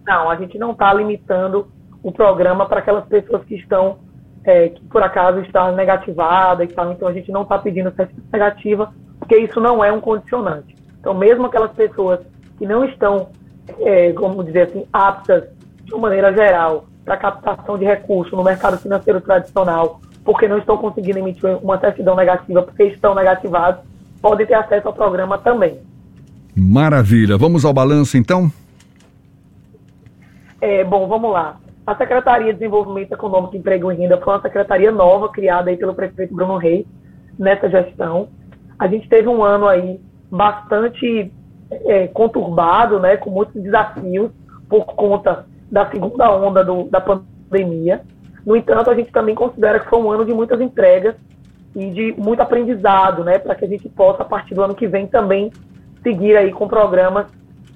Não, 0.05 0.29
a 0.29 0.35
gente 0.35 0.57
não 0.57 0.71
está 0.71 0.93
limitando 0.93 1.67
o 2.03 2.11
programa 2.11 2.65
para 2.65 2.79
aquelas 2.79 3.05
pessoas 3.05 3.45
que 3.45 3.55
estão, 3.55 3.99
é, 4.43 4.69
que 4.69 4.83
por 4.85 5.03
acaso 5.03 5.39
estão 5.41 5.75
negativadas 5.75 6.69
e 6.69 6.73
tal, 6.73 6.91
então 6.91 7.07
a 7.07 7.13
gente 7.13 7.31
não 7.31 7.43
está 7.43 7.59
pedindo 7.59 7.93
certidão 7.95 8.25
negativa, 8.33 8.93
porque 9.19 9.37
isso 9.37 9.59
não 9.59 9.83
é 9.83 9.91
um 9.91 10.01
condicionante. 10.01 10.75
Então, 11.01 11.15
mesmo 11.15 11.47
aquelas 11.47 11.71
pessoas 11.71 12.19
que 12.59 12.65
não 12.65 12.85
estão, 12.85 13.29
é, 13.79 14.13
como 14.13 14.43
dizer 14.43 14.69
assim, 14.69 14.85
aptas 14.93 15.43
de 15.83 15.93
uma 15.93 16.03
maneira 16.03 16.31
geral 16.31 16.85
para 17.03 17.17
captação 17.17 17.75
de 17.75 17.83
recursos 17.83 18.31
no 18.31 18.43
mercado 18.43 18.77
financeiro 18.77 19.19
tradicional, 19.19 19.99
porque 20.23 20.47
não 20.47 20.59
estão 20.59 20.77
conseguindo 20.77 21.17
emitir 21.17 21.57
uma 21.61 21.79
certidão 21.79 22.15
negativa, 22.15 22.61
porque 22.61 22.83
estão 22.83 23.15
negativados, 23.15 23.81
podem 24.21 24.45
ter 24.45 24.53
acesso 24.53 24.87
ao 24.87 24.93
programa 24.93 25.39
também. 25.39 25.79
Maravilha. 26.55 27.35
Vamos 27.35 27.65
ao 27.65 27.73
balanço, 27.73 28.15
então? 28.15 28.51
É, 30.61 30.83
bom, 30.83 31.07
vamos 31.07 31.31
lá. 31.31 31.57
A 31.87 31.95
Secretaria 31.95 32.53
de 32.53 32.59
Desenvolvimento 32.59 33.11
Econômico, 33.11 33.57
Emprego 33.57 33.91
e 33.91 33.95
Renda 33.95 34.19
foi 34.19 34.33
uma 34.33 34.41
secretaria 34.41 34.91
nova 34.91 35.29
criada 35.29 35.71
aí 35.71 35.77
pelo 35.77 35.95
prefeito 35.95 36.35
Bruno 36.35 36.57
Reis 36.57 36.85
nessa 37.39 37.67
gestão. 37.67 38.27
A 38.77 38.87
gente 38.87 39.09
teve 39.09 39.27
um 39.27 39.43
ano 39.43 39.67
aí 39.67 39.99
bastante 40.31 41.31
é, 41.69 42.07
conturbado, 42.07 42.99
né, 42.99 43.17
com 43.17 43.29
muitos 43.29 43.61
desafios 43.61 44.31
por 44.69 44.85
conta 44.85 45.45
da 45.69 45.89
segunda 45.89 46.31
onda 46.33 46.63
do, 46.63 46.85
da 46.85 47.01
pandemia. 47.01 48.01
No 48.45 48.55
entanto, 48.55 48.89
a 48.89 48.95
gente 48.95 49.11
também 49.11 49.35
considera 49.35 49.79
que 49.79 49.89
foi 49.89 49.99
um 49.99 50.09
ano 50.09 50.25
de 50.25 50.33
muitas 50.33 50.59
entregas 50.61 51.15
e 51.75 51.89
de 51.91 52.15
muito 52.17 52.41
aprendizado, 52.41 53.23
né, 53.23 53.37
para 53.37 53.55
que 53.55 53.65
a 53.65 53.67
gente 53.67 53.87
possa, 53.89 54.23
a 54.23 54.25
partir 54.25 54.55
do 54.55 54.63
ano 54.63 54.73
que 54.73 54.87
vem, 54.87 55.05
também 55.07 55.51
seguir 56.01 56.35
aí 56.35 56.51
com 56.51 56.67
programas 56.67 57.27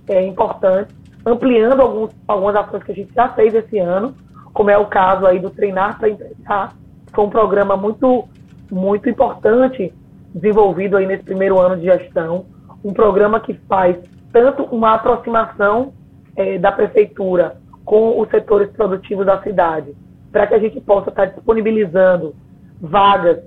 é, 0.07 0.25
importantes, 0.25 0.95
ampliando 1.25 1.81
alguns, 1.81 2.12
algumas 2.27 2.55
ações 2.55 2.83
que 2.83 2.91
a 2.91 2.95
gente 2.95 3.13
já 3.13 3.29
fez 3.29 3.53
esse 3.53 3.77
ano, 3.79 4.15
como 4.53 4.69
é 4.69 4.77
o 4.77 4.85
caso 4.85 5.25
aí 5.25 5.39
do 5.39 5.50
Treinar 5.50 6.00
para 6.00 6.09
Empregar, 6.09 6.74
que 7.05 7.13
foi 7.13 7.25
um 7.25 7.29
programa 7.29 7.75
muito, 7.75 8.25
muito 8.71 9.09
importante 9.09 9.93
desenvolvido 10.36 10.98
aí 10.98 11.06
nesse 11.06 11.24
primeiro 11.24 11.58
ano 11.58 11.77
de 11.77 11.86
gestão, 11.86 12.46
um 12.84 12.94
programa 12.94 13.39
que 13.39 13.54
faz 13.70 13.98
tanto 14.34 14.63
uma 14.63 14.94
aproximação 14.94 15.94
é, 16.36 16.58
da 16.58 16.74
prefeitura 16.74 17.58
com 17.86 18.20
os 18.20 18.30
setores 18.30 18.70
produtivos 18.72 19.25
da 19.25 19.42
cidade, 19.42 19.96
para 20.32 20.46
que 20.46 20.54
a 20.54 20.60
gente 20.60 20.82
possa 20.82 21.10
estar 21.10 21.27
disponibilizando 21.27 22.36
vagas 22.82 23.39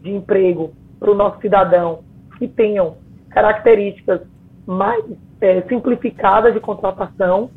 de 0.00 0.12
emprego 0.12 0.72
para 1.00 1.10
o 1.10 1.14
nosso 1.14 1.40
cidadão 1.40 2.04
que 2.38 2.46
tenham 2.46 2.96
características 3.30 4.20
mais 4.64 5.04
é, 5.40 5.62
simplificadas 5.62 6.54
de 6.54 6.60
contratação, 6.60 7.50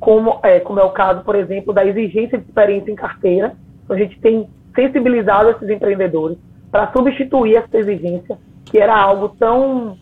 como 0.00 0.40
é, 0.42 0.60
como 0.60 0.80
é 0.80 0.82
o 0.82 0.90
caso, 0.90 1.22
por 1.22 1.36
exemplo, 1.36 1.74
da 1.74 1.84
exigência 1.84 2.38
de 2.38 2.44
experiência 2.44 2.90
em 2.90 2.94
carteira. 2.94 3.54
Então, 3.84 3.94
a 3.94 3.98
gente 3.98 4.18
tem 4.20 4.48
sensibilizado 4.74 5.50
esses 5.50 5.68
empreendedores 5.68 6.38
para 6.74 6.90
substituir 6.90 7.54
essa 7.54 7.78
exigência, 7.78 8.36
que 8.64 8.80
era 8.80 8.96
algo 8.96 9.28
tão, 9.38 9.96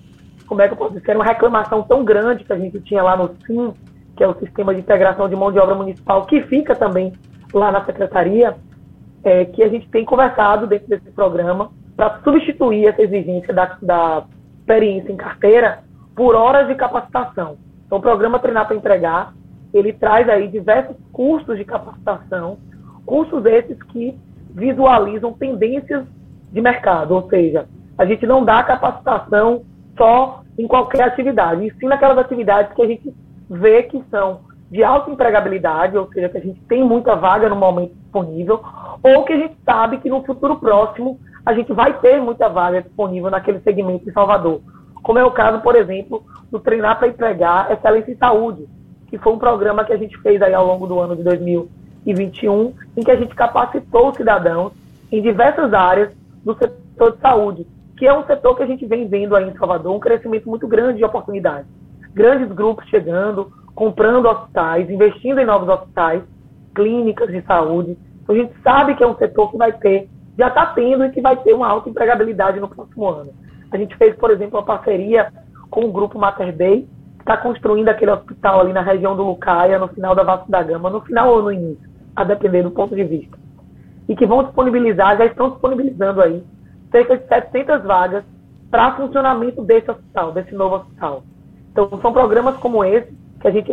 como 0.47 0.63
é 0.63 0.67
que 0.67 0.73
eu 0.73 0.79
posso 0.79 0.99
dizer, 0.99 1.15
uma 1.15 1.23
reclamação 1.23 1.83
tão 1.83 2.03
grande 2.03 2.45
que 2.45 2.53
a 2.55 2.57
gente 2.57 2.81
tinha 2.81 3.03
lá 3.03 3.15
no 3.15 3.29
SIM, 3.45 3.75
que 4.17 4.25
é 4.25 4.27
o 4.27 4.33
Sistema 4.39 4.75
de 4.75 4.81
Integração 4.81 5.29
de 5.29 5.37
Mão 5.37 5.53
de 5.53 5.59
Obra 5.59 5.75
Municipal, 5.75 6.25
que 6.25 6.41
fica 6.45 6.75
também 6.75 7.13
lá 7.53 7.71
na 7.71 7.85
Secretaria, 7.85 8.57
é, 9.23 9.45
que 9.45 9.63
a 9.63 9.69
gente 9.69 9.87
tem 9.91 10.03
conversado 10.03 10.67
dentro 10.67 10.89
desse 10.89 11.11
programa 11.11 11.71
para 11.95 12.21
substituir 12.25 12.87
essa 12.87 13.03
exigência 13.03 13.53
da, 13.53 13.77
da 13.83 14.25
experiência 14.61 15.13
em 15.13 15.17
carteira 15.17 15.81
por 16.17 16.35
horas 16.35 16.69
de 16.69 16.75
capacitação. 16.75 17.59
Então, 17.85 17.99
o 17.99 18.01
programa 18.01 18.39
Treinar 18.39 18.67
para 18.67 18.77
Entregar, 18.77 19.35
ele 19.75 19.93
traz 19.93 20.27
aí 20.27 20.49
diversos 20.49 20.97
cursos 21.13 21.59
de 21.59 21.67
capacitação, 21.67 22.57
cursos 23.05 23.45
esses 23.45 23.77
que 23.83 24.19
visualizam 24.55 25.35
tendências 25.35 26.07
de 26.53 26.61
mercado, 26.61 27.15
ou 27.15 27.29
seja, 27.29 27.67
a 27.97 28.05
gente 28.05 28.27
não 28.27 28.45
dá 28.45 28.63
capacitação 28.63 29.63
só 29.97 30.43
em 30.59 30.67
qualquer 30.67 31.05
atividade, 31.05 31.67
e 31.67 31.73
sim 31.75 31.87
naquelas 31.87 32.19
atividades 32.19 32.75
que 32.75 32.83
a 32.83 32.87
gente 32.87 33.15
vê 33.49 33.83
que 33.85 34.03
são 34.11 34.41
de 34.71 34.83
alta 34.83 35.11
empregabilidade, 35.11 35.97
ou 35.97 36.07
seja, 36.13 36.29
que 36.29 36.39
a 36.39 36.41
gente 36.41 36.61
tem 36.63 36.83
muita 36.83 37.15
vaga 37.15 37.49
no 37.49 37.57
momento 37.57 37.95
disponível, 37.95 38.63
ou 39.03 39.25
que 39.25 39.33
a 39.33 39.37
gente 39.37 39.55
sabe 39.65 39.99
que 39.99 40.09
no 40.09 40.23
futuro 40.23 40.57
próximo 40.57 41.19
a 41.45 41.53
gente 41.53 41.73
vai 41.73 41.99
ter 41.99 42.21
muita 42.21 42.49
vaga 42.49 42.83
disponível 42.83 43.31
naquele 43.31 43.61
segmento 43.61 44.05
de 44.05 44.13
Salvador. 44.13 44.61
Como 45.03 45.19
é 45.19 45.25
o 45.25 45.31
caso, 45.31 45.61
por 45.61 45.75
exemplo, 45.75 46.23
do 46.51 46.61
Treinar 46.61 46.99
para 46.99 47.09
Empregar 47.09 47.73
Excelência 47.73 48.13
em 48.13 48.17
Saúde, 48.17 48.67
que 49.09 49.19
foi 49.19 49.33
um 49.33 49.39
programa 49.39 49.85
que 49.85 49.93
a 49.93 49.97
gente 49.97 50.17
fez 50.19 50.41
aí 50.41 50.55
ao 50.55 50.67
longo 50.67 50.87
do 50.87 50.99
ano 51.01 51.17
de 51.17 51.23
2021, 51.23 52.73
em 52.97 53.03
que 53.03 53.11
a 53.11 53.17
gente 53.17 53.35
capacitou 53.35 54.11
os 54.11 54.17
cidadãos 54.17 54.73
em 55.11 55.21
diversas 55.21 55.75
áreas 55.75 56.11
do 56.45 56.55
setor 56.55 57.13
de 57.13 57.21
saúde, 57.21 57.67
que 57.97 58.07
é 58.07 58.13
um 58.13 58.25
setor 58.27 58.57
que 58.57 58.63
a 58.63 58.67
gente 58.67 58.85
vem 58.87 59.09
vendo 59.09 59.37
aí 59.37 59.49
em 59.49 59.57
Salvador 59.57 59.95
um 59.95 60.01
crescimento 60.01 60.49
muito 60.49 60.67
grande 60.67 60.99
de 60.99 61.05
oportunidades. 61.05 61.67
Grandes 62.15 62.49
grupos 62.53 62.87
chegando, 62.89 63.53
comprando 63.75 64.29
hospitais, 64.29 64.91
investindo 64.91 65.39
em 65.39 65.45
novos 65.45 65.69
hospitais, 65.69 66.23
clínicas 66.75 67.31
de 67.31 67.43
saúde. 67.43 67.97
Então, 68.23 68.35
a 68.35 68.39
gente 68.39 68.53
sabe 68.63 68.95
que 68.95 69.03
é 69.03 69.07
um 69.07 69.17
setor 69.17 69.51
que 69.51 69.57
vai 69.57 69.73
ter, 69.73 70.09
já 70.39 70.49
está 70.49 70.67
tendo 70.67 71.05
e 71.05 71.11
que 71.11 71.21
vai 71.21 71.37
ter 71.37 71.55
uma 71.55 71.69
alta 71.69 71.89
empregabilidade 71.89 72.61
no 72.61 72.69
próximo 72.69 73.09
ano. 73.09 73.33
A 73.71 73.77
gente 73.77 73.97
fez, 73.97 74.15
por 74.17 74.31
exemplo, 74.31 74.59
uma 74.59 74.65
parceria 74.65 75.33
com 75.71 75.85
o 75.85 75.93
grupo 75.93 76.19
Mater 76.19 76.55
Dei, 76.55 76.83
que 76.83 77.21
está 77.21 77.37
construindo 77.37 77.89
aquele 77.89 78.11
hospital 78.11 78.61
ali 78.61 78.73
na 78.73 78.83
região 78.83 79.17
do 79.17 79.23
Lucaia, 79.23 79.79
no 79.79 79.89
final 79.89 80.15
da 80.15 80.23
Vasco 80.23 80.51
da 80.51 80.63
Gama, 80.63 80.91
no 80.91 81.01
final 81.01 81.35
ou 81.35 81.43
no 81.43 81.53
início, 81.53 81.89
a 82.15 82.25
depender 82.25 82.63
do 82.63 82.71
ponto 82.71 82.95
de 82.95 83.05
vista. 83.05 83.42
E 84.13 84.15
que 84.15 84.27
vão 84.27 84.45
disponibilizar, 84.45 85.17
já 85.17 85.25
estão 85.25 85.49
disponibilizando 85.49 86.21
aí, 86.21 86.45
cerca 86.91 87.17
de 87.17 87.27
700 87.27 87.83
vagas 87.83 88.23
para 88.71 88.95
funcionamento 88.95 89.63
desse 89.63 89.91
hospital, 89.91 90.33
desse 90.33 90.55
novo 90.55 90.77
hospital. 90.77 91.23
Então, 91.71 91.89
são 92.03 92.13
programas 92.13 92.55
como 92.59 92.85
esse 92.85 93.11
que 93.41 93.49
a 93.49 93.51
gente 93.51 93.73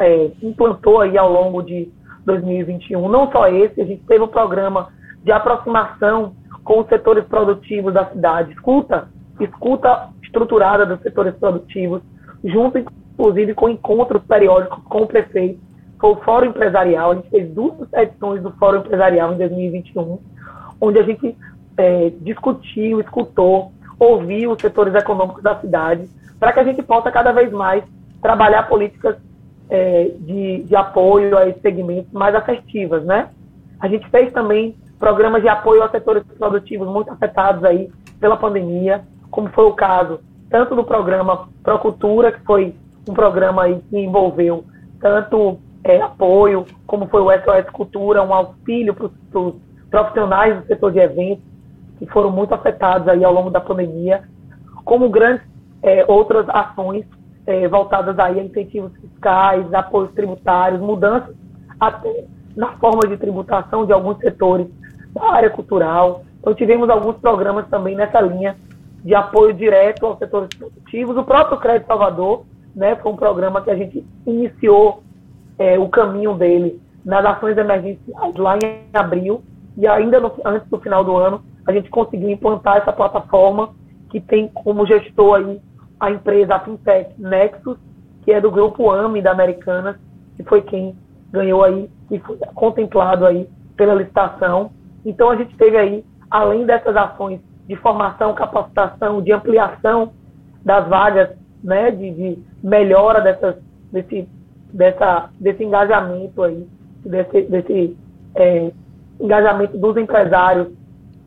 é, 0.00 0.30
implantou 0.42 1.02
aí 1.02 1.18
ao 1.18 1.30
longo 1.30 1.60
de 1.62 1.92
2021. 2.24 3.06
Não 3.06 3.30
só 3.30 3.48
esse, 3.48 3.82
a 3.82 3.84
gente 3.84 4.02
teve 4.04 4.24
um 4.24 4.28
programa 4.28 4.88
de 5.22 5.30
aproximação 5.30 6.32
com 6.64 6.80
os 6.80 6.88
setores 6.88 7.26
produtivos 7.26 7.92
da 7.92 8.06
cidade, 8.06 8.52
escuta, 8.52 9.08
escuta 9.38 10.08
estruturada 10.22 10.86
dos 10.86 11.02
setores 11.02 11.34
produtivos, 11.34 12.00
junto 12.42 12.78
inclusive 12.78 13.52
com 13.52 13.68
encontros 13.68 14.22
periódicos 14.22 14.82
com 14.84 15.02
o 15.02 15.06
prefeito, 15.06 15.60
foi 16.00 16.10
o 16.10 16.16
Fórum 16.16 16.46
Empresarial, 16.46 17.10
a 17.10 17.14
gente 17.16 17.28
fez 17.28 17.52
duas 17.52 17.92
edições 17.92 18.42
do 18.42 18.50
Fórum 18.52 18.78
Empresarial 18.78 19.34
em 19.34 19.38
2021, 19.38 20.18
onde 20.80 20.98
a 20.98 21.02
gente 21.02 21.36
é, 21.76 22.10
discutiu, 22.20 23.00
escutou, 23.00 23.72
ouviu 23.98 24.52
os 24.52 24.60
setores 24.60 24.94
econômicos 24.94 25.42
da 25.42 25.60
cidade, 25.60 26.08
para 26.38 26.52
que 26.52 26.60
a 26.60 26.64
gente 26.64 26.82
possa 26.82 27.10
cada 27.10 27.32
vez 27.32 27.52
mais 27.52 27.84
trabalhar 28.22 28.62
políticas 28.62 29.16
é, 29.68 30.10
de, 30.20 30.62
de 30.62 30.74
apoio 30.74 31.36
a 31.36 31.46
esses 31.46 31.60
segmentos 31.60 32.10
mais 32.12 32.34
assertivas, 32.34 33.04
né? 33.04 33.28
A 33.78 33.86
gente 33.86 34.08
fez 34.08 34.32
também 34.32 34.74
programas 34.98 35.42
de 35.42 35.48
apoio 35.48 35.82
aos 35.82 35.90
setores 35.90 36.22
produtivos 36.38 36.88
muito 36.88 37.10
afetados 37.10 37.62
aí 37.62 37.90
pela 38.18 38.36
pandemia, 38.36 39.02
como 39.30 39.48
foi 39.50 39.64
o 39.64 39.72
caso 39.72 40.20
tanto 40.50 40.74
do 40.74 40.82
programa 40.82 41.48
Procultura, 41.62 42.32
que 42.32 42.40
foi 42.40 42.74
um 43.08 43.14
programa 43.14 43.62
aí 43.62 43.80
que 43.88 43.98
envolveu 43.98 44.64
tanto 45.00 45.58
é, 45.84 46.00
apoio, 46.00 46.66
como 46.86 47.06
foi 47.06 47.20
o 47.20 47.30
SOS 47.30 47.70
Cultura, 47.72 48.22
um 48.22 48.34
auxílio 48.34 48.94
para 48.94 49.06
os 49.06 49.54
profissionais 49.90 50.60
do 50.60 50.66
setor 50.66 50.92
de 50.92 50.98
eventos, 50.98 51.44
que 51.98 52.06
foram 52.06 52.30
muito 52.30 52.54
afetados 52.54 53.08
aí 53.08 53.24
ao 53.24 53.32
longo 53.32 53.50
da 53.50 53.60
pandemia, 53.60 54.22
como 54.84 55.08
grandes 55.08 55.44
é, 55.82 56.04
outras 56.06 56.48
ações 56.48 57.04
é, 57.46 57.66
voltadas 57.68 58.18
aí 58.18 58.38
a 58.38 58.42
incentivos 58.42 58.92
fiscais, 58.96 59.72
apoios 59.72 60.12
tributários, 60.12 60.80
mudanças 60.80 61.34
até 61.78 62.24
na 62.56 62.72
forma 62.72 63.08
de 63.08 63.16
tributação 63.16 63.86
de 63.86 63.92
alguns 63.92 64.18
setores 64.18 64.66
da 65.12 65.32
área 65.32 65.50
cultural. 65.50 66.24
Então 66.38 66.54
tivemos 66.54 66.88
alguns 66.88 67.16
programas 67.16 67.66
também 67.68 67.96
nessa 67.96 68.20
linha 68.20 68.56
de 69.02 69.14
apoio 69.14 69.54
direto 69.54 70.06
aos 70.06 70.18
setores 70.18 70.48
produtivos. 70.56 71.16
O 71.16 71.24
próprio 71.24 71.58
Crédito 71.58 71.86
Salvador 71.86 72.44
né, 72.74 72.96
foi 72.96 73.12
um 73.12 73.16
programa 73.16 73.62
que 73.62 73.70
a 73.70 73.76
gente 73.76 74.04
iniciou 74.26 75.02
é, 75.60 75.78
o 75.78 75.88
caminho 75.88 76.34
dele 76.34 76.80
nas 77.04 77.24
ações 77.24 77.56
emergenciais 77.56 78.34
lá 78.36 78.56
em 78.56 78.86
abril 78.94 79.42
e 79.76 79.86
ainda 79.86 80.18
no, 80.18 80.32
antes 80.44 80.68
do 80.68 80.80
final 80.80 81.04
do 81.04 81.14
ano 81.16 81.42
a 81.66 81.72
gente 81.72 81.90
conseguiu 81.90 82.30
implantar 82.30 82.78
essa 82.78 82.92
plataforma 82.92 83.70
que 84.10 84.20
tem 84.20 84.48
como 84.48 84.86
gestor 84.86 85.36
aí 85.36 85.60
a 86.00 86.10
empresa 86.10 86.54
a 86.54 86.60
Fintech 86.60 87.12
Nexus, 87.18 87.76
que 88.22 88.32
é 88.32 88.40
do 88.40 88.50
grupo 88.50 88.90
AMI 88.90 89.20
da 89.20 89.32
Americanas, 89.32 89.96
que 90.34 90.42
foi 90.44 90.62
quem 90.62 90.96
ganhou 91.30 91.62
aí 91.62 91.90
e 92.10 92.18
foi 92.18 92.38
contemplado 92.54 93.26
aí 93.26 93.46
pela 93.76 93.94
licitação. 93.94 94.72
Então 95.04 95.30
a 95.30 95.36
gente 95.36 95.54
teve 95.56 95.76
aí, 95.76 96.04
além 96.30 96.64
dessas 96.64 96.96
ações 96.96 97.38
de 97.68 97.76
formação, 97.76 98.34
capacitação, 98.34 99.20
de 99.20 99.30
ampliação 99.30 100.12
das 100.64 100.88
vagas, 100.88 101.30
né, 101.62 101.90
de, 101.90 102.10
de 102.10 102.38
melhora 102.62 103.20
dessas, 103.20 103.56
desse, 103.92 104.26
dessa, 104.72 105.30
desse 105.38 105.64
engajamento 105.64 106.42
aí, 106.42 106.66
desse, 107.04 107.42
desse 107.42 107.96
é, 108.34 108.72
engajamento 109.20 109.76
dos 109.76 109.96
empresários 109.96 110.68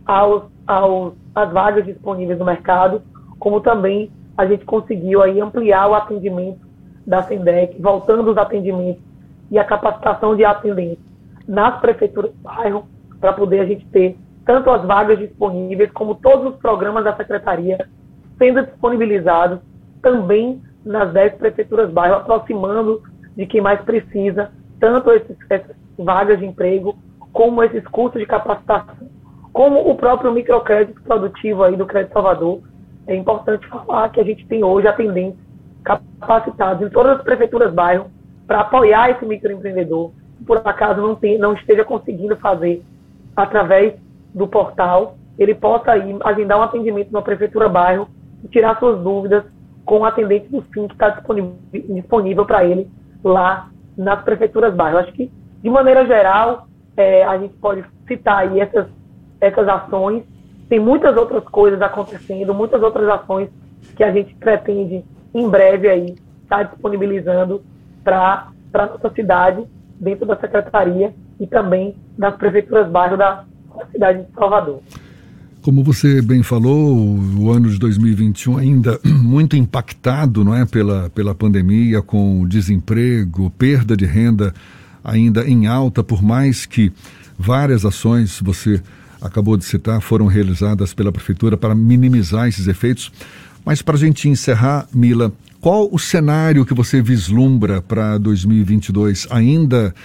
aos, 0.05 0.43
aos, 0.67 1.13
às 1.35 1.51
vagas 1.51 1.85
disponíveis 1.85 2.39
no 2.39 2.45
mercado, 2.45 3.01
como 3.39 3.61
também 3.61 4.11
a 4.37 4.45
gente 4.45 4.65
conseguiu 4.65 5.21
aí 5.21 5.39
ampliar 5.39 5.87
o 5.87 5.93
atendimento 5.93 6.59
da 7.05 7.21
SENDEC, 7.23 7.81
voltando 7.81 8.31
os 8.31 8.37
atendimentos 8.37 9.03
e 9.51 9.59
a 9.59 9.63
capacitação 9.63 10.35
de 10.35 10.45
atendentes 10.45 11.03
nas 11.47 11.79
prefeituras 11.79 12.31
do 12.31 12.41
bairro, 12.41 12.85
para 13.19 13.33
poder 13.33 13.59
a 13.59 13.65
gente 13.65 13.85
ter 13.87 14.17
tanto 14.45 14.69
as 14.69 14.83
vagas 14.85 15.19
disponíveis, 15.19 15.91
como 15.91 16.15
todos 16.15 16.53
os 16.53 16.59
programas 16.59 17.03
da 17.03 17.15
secretaria 17.15 17.77
sendo 18.37 18.65
disponibilizados 18.65 19.59
também 20.01 20.61
nas 20.83 21.11
10 21.13 21.35
prefeituras 21.35 21.91
bairro, 21.91 22.15
aproximando 22.15 23.01
de 23.35 23.45
quem 23.45 23.61
mais 23.61 23.81
precisa, 23.81 24.51
tanto 24.79 25.11
esses, 25.11 25.37
essas 25.49 25.75
vagas 25.97 26.39
de 26.39 26.45
emprego, 26.45 26.95
como 27.31 27.63
esses 27.63 27.85
cursos 27.87 28.19
de 28.19 28.27
capacitação, 28.27 29.07
como 29.51 29.89
o 29.89 29.95
próprio 29.95 30.31
microcrédito 30.31 31.01
produtivo 31.01 31.63
aí 31.63 31.75
do 31.75 31.85
Crédito 31.85 32.13
Salvador. 32.13 32.61
É 33.07 33.15
importante 33.15 33.67
falar 33.67 34.09
que 34.09 34.19
a 34.19 34.23
gente 34.23 34.45
tem 34.47 34.63
hoje 34.63 34.87
atendentes 34.87 35.39
capacitados 35.83 36.87
em 36.87 36.89
todas 36.89 37.17
as 37.17 37.23
prefeituras 37.23 37.73
bairro 37.73 38.09
para 38.47 38.61
apoiar 38.61 39.09
esse 39.09 39.25
microempreendedor, 39.25 40.11
que 40.37 40.43
por 40.45 40.61
acaso 40.63 41.01
não, 41.01 41.15
tem, 41.15 41.37
não 41.37 41.53
esteja 41.53 41.83
conseguindo 41.83 42.35
fazer 42.37 42.83
através 43.35 43.93
do 44.33 44.47
portal, 44.47 45.17
ele 45.37 45.53
possa 45.55 45.97
ir 45.97 46.15
agendar 46.23 46.59
um 46.59 46.63
atendimento 46.63 47.11
na 47.11 47.21
prefeitura 47.21 47.67
bairro 47.67 48.07
e 48.43 48.47
tirar 48.47 48.79
suas 48.79 48.99
dúvidas 49.01 49.43
com 49.85 49.99
o 49.99 50.05
atendente 50.05 50.47
do 50.47 50.61
SIM 50.73 50.87
que 50.87 50.93
está 50.93 51.09
disponível, 51.09 51.55
disponível 51.71 52.45
para 52.45 52.63
ele 52.63 52.89
lá 53.23 53.69
nas 53.97 54.21
prefeituras 54.23 54.73
bairro. 54.73 54.97
Acho 54.97 55.11
que, 55.13 55.31
de 55.61 55.69
maneira 55.69 56.05
geral, 56.05 56.67
é, 56.97 57.23
a 57.23 57.37
gente 57.37 57.53
pode 57.55 57.83
citar 58.07 58.39
aí 58.39 58.59
essas, 58.59 58.87
essas 59.39 59.67
ações. 59.67 60.23
Tem 60.69 60.79
muitas 60.79 61.15
outras 61.15 61.43
coisas 61.45 61.81
acontecendo, 61.81 62.53
muitas 62.53 62.81
outras 62.81 63.07
ações 63.07 63.49
que 63.95 64.03
a 64.03 64.11
gente 64.11 64.33
pretende 64.35 65.03
em 65.33 65.49
breve 65.49 65.89
aí 65.89 66.15
estar 66.43 66.57
tá 66.57 66.63
disponibilizando 66.63 67.61
para 68.03 68.47
a 68.73 68.85
nossa 68.85 69.09
cidade, 69.11 69.65
dentro 69.99 70.25
da 70.25 70.35
secretaria 70.35 71.13
e 71.39 71.47
também 71.47 71.95
nas 72.17 72.35
prefeituras 72.35 72.89
bairro 72.89 73.17
da, 73.17 73.45
da 73.75 73.85
cidade 73.87 74.23
de 74.23 74.31
Salvador. 74.33 74.81
Como 75.63 75.81
você 75.81 76.21
bem 76.21 76.43
falou, 76.43 77.17
o 77.37 77.49
ano 77.49 77.69
de 77.69 77.79
2021 77.79 78.57
ainda 78.57 78.99
muito 79.07 79.55
impactado, 79.55 80.43
não 80.43 80.53
é, 80.53 80.65
pela, 80.65 81.09
pela 81.11 81.33
pandemia, 81.33 82.01
com 82.01 82.45
desemprego, 82.45 83.49
perda 83.51 83.95
de 83.95 84.05
renda 84.05 84.53
ainda 85.01 85.47
em 85.47 85.65
alta, 85.65 86.03
por 86.03 86.21
mais 86.21 86.65
que 86.65 86.91
várias 87.39 87.85
ações 87.85 88.41
você 88.43 88.83
acabou 89.21 89.55
de 89.55 89.63
citar 89.63 90.01
foram 90.01 90.27
realizadas 90.27 90.93
pela 90.93 91.13
prefeitura 91.13 91.55
para 91.55 91.73
minimizar 91.73 92.49
esses 92.49 92.67
efeitos. 92.67 93.09
Mas 93.63 93.81
para 93.81 93.95
a 93.95 93.99
gente 93.99 94.27
encerrar, 94.27 94.85
Mila, 94.93 95.31
qual 95.61 95.87
o 95.89 95.97
cenário 95.97 96.65
que 96.65 96.73
você 96.73 97.01
vislumbra 97.01 97.81
para 97.81 98.17
2022? 98.17 99.27
Ainda 99.29 99.95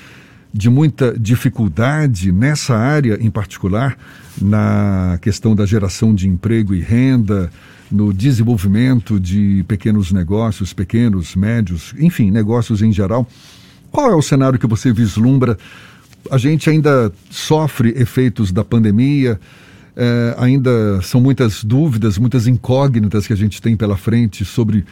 de 0.52 0.70
muita 0.70 1.16
dificuldade 1.18 2.32
nessa 2.32 2.76
área 2.76 3.18
em 3.20 3.30
particular, 3.30 3.96
na 4.40 5.18
questão 5.20 5.54
da 5.54 5.66
geração 5.66 6.14
de 6.14 6.28
emprego 6.28 6.74
e 6.74 6.80
renda, 6.80 7.50
no 7.90 8.12
desenvolvimento 8.12 9.18
de 9.18 9.64
pequenos 9.66 10.12
negócios, 10.12 10.72
pequenos, 10.72 11.34
médios, 11.34 11.94
enfim, 11.98 12.30
negócios 12.30 12.82
em 12.82 12.92
geral. 12.92 13.26
Qual 13.90 14.10
é 14.10 14.14
o 14.14 14.22
cenário 14.22 14.58
que 14.58 14.66
você 14.66 14.92
vislumbra? 14.92 15.56
A 16.30 16.36
gente 16.36 16.68
ainda 16.68 17.10
sofre 17.30 17.94
efeitos 17.96 18.52
da 18.52 18.62
pandemia, 18.62 19.40
é, 19.96 20.34
ainda 20.38 21.00
são 21.02 21.20
muitas 21.20 21.64
dúvidas, 21.64 22.18
muitas 22.18 22.46
incógnitas 22.46 23.26
que 23.26 23.32
a 23.32 23.36
gente 23.36 23.60
tem 23.60 23.76
pela 23.76 23.96
frente 23.96 24.44
sobre 24.44 24.84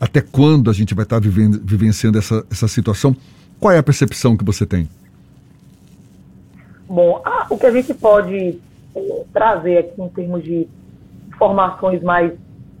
até 0.00 0.20
quando 0.20 0.70
a 0.70 0.72
gente 0.72 0.94
vai 0.94 1.04
estar 1.04 1.20
vivenciando 1.20 2.18
essa, 2.18 2.44
essa 2.50 2.68
situação. 2.68 3.16
Qual 3.60 3.72
é 3.72 3.78
a 3.78 3.82
percepção 3.82 4.36
que 4.36 4.44
você 4.44 4.64
tem? 4.66 4.88
Bom, 6.88 7.22
o 7.50 7.58
que 7.58 7.66
a 7.66 7.70
gente 7.70 7.92
pode 7.92 8.58
eh, 8.94 9.24
trazer 9.32 9.78
aqui 9.78 10.00
em 10.00 10.08
termos 10.08 10.42
de 10.42 10.68
informações 11.28 12.02
mais 12.02 12.32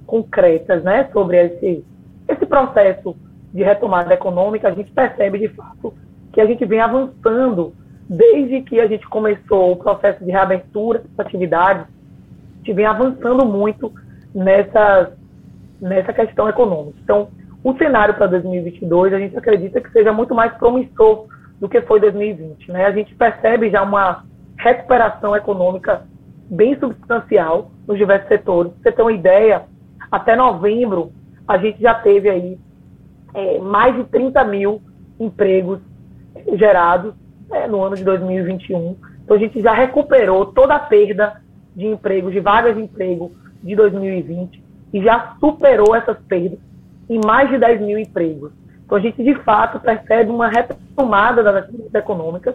concretas 0.06 0.82
né, 0.82 1.08
sobre 1.12 1.36
esse, 1.36 1.84
esse 2.26 2.46
processo 2.46 3.14
de 3.52 3.62
retomada 3.62 4.14
econômica, 4.14 4.68
a 4.68 4.72
gente 4.72 4.90
percebe 4.90 5.38
de 5.38 5.48
fato 5.48 5.92
que 6.32 6.40
a 6.40 6.46
gente 6.46 6.64
vem 6.64 6.80
avançando 6.80 7.74
desde 8.08 8.62
que 8.62 8.80
a 8.80 8.86
gente 8.86 9.06
começou 9.08 9.72
o 9.72 9.76
processo 9.76 10.24
de 10.24 10.30
reabertura 10.30 11.02
das 11.14 11.26
atividades, 11.26 11.82
a 11.84 12.58
gente 12.58 12.72
vem 12.72 12.86
avançando 12.86 13.44
muito 13.44 13.92
nessas 14.34 15.18
nessa 15.80 16.12
questão 16.12 16.48
econômica. 16.48 16.98
Então, 17.04 17.28
o 17.62 17.76
cenário 17.76 18.14
para 18.14 18.26
2022 18.28 19.12
a 19.12 19.18
gente 19.18 19.36
acredita 19.36 19.80
que 19.80 19.90
seja 19.90 20.12
muito 20.12 20.34
mais 20.34 20.52
promissor 20.54 21.26
do 21.60 21.68
que 21.68 21.80
foi 21.82 22.00
2020. 22.00 22.70
Né? 22.70 22.86
A 22.86 22.92
gente 22.92 23.14
percebe 23.14 23.70
já 23.70 23.82
uma 23.82 24.24
recuperação 24.56 25.34
econômica 25.36 26.02
bem 26.50 26.78
substancial 26.78 27.70
nos 27.86 27.98
diversos 27.98 28.28
setores. 28.28 28.72
Para 28.72 28.82
você 28.90 28.96
ter 28.96 29.02
uma 29.02 29.12
ideia, 29.12 29.62
até 30.10 30.36
novembro 30.36 31.12
a 31.46 31.58
gente 31.58 31.80
já 31.80 31.94
teve 31.94 32.28
aí 32.28 32.58
é, 33.34 33.58
mais 33.58 33.96
de 33.96 34.04
30 34.04 34.44
mil 34.44 34.80
empregos 35.18 35.80
gerados 36.54 37.14
é, 37.50 37.66
no 37.66 37.82
ano 37.82 37.96
de 37.96 38.04
2021. 38.04 38.96
Então 39.24 39.36
a 39.36 39.40
gente 39.40 39.60
já 39.60 39.72
recuperou 39.72 40.46
toda 40.46 40.74
a 40.74 40.78
perda 40.78 41.40
de 41.74 41.86
empregos, 41.86 42.32
de 42.32 42.40
vagas 42.40 42.76
de 42.76 42.82
emprego 42.82 43.32
de 43.62 43.74
2020 43.74 44.62
e 44.92 45.02
já 45.02 45.36
superou 45.40 45.94
essas 45.94 46.18
perdas 46.20 46.58
em 47.08 47.20
mais 47.24 47.48
de 47.50 47.58
10 47.58 47.80
mil 47.80 47.98
empregos. 47.98 48.52
Então, 48.84 48.96
a 48.96 49.00
gente, 49.00 49.22
de 49.22 49.34
fato, 49.42 49.80
percebe 49.80 50.30
uma 50.30 50.48
retomada 50.48 51.42
das 51.42 51.56
atividades 51.56 51.94
econômicas 51.94 52.54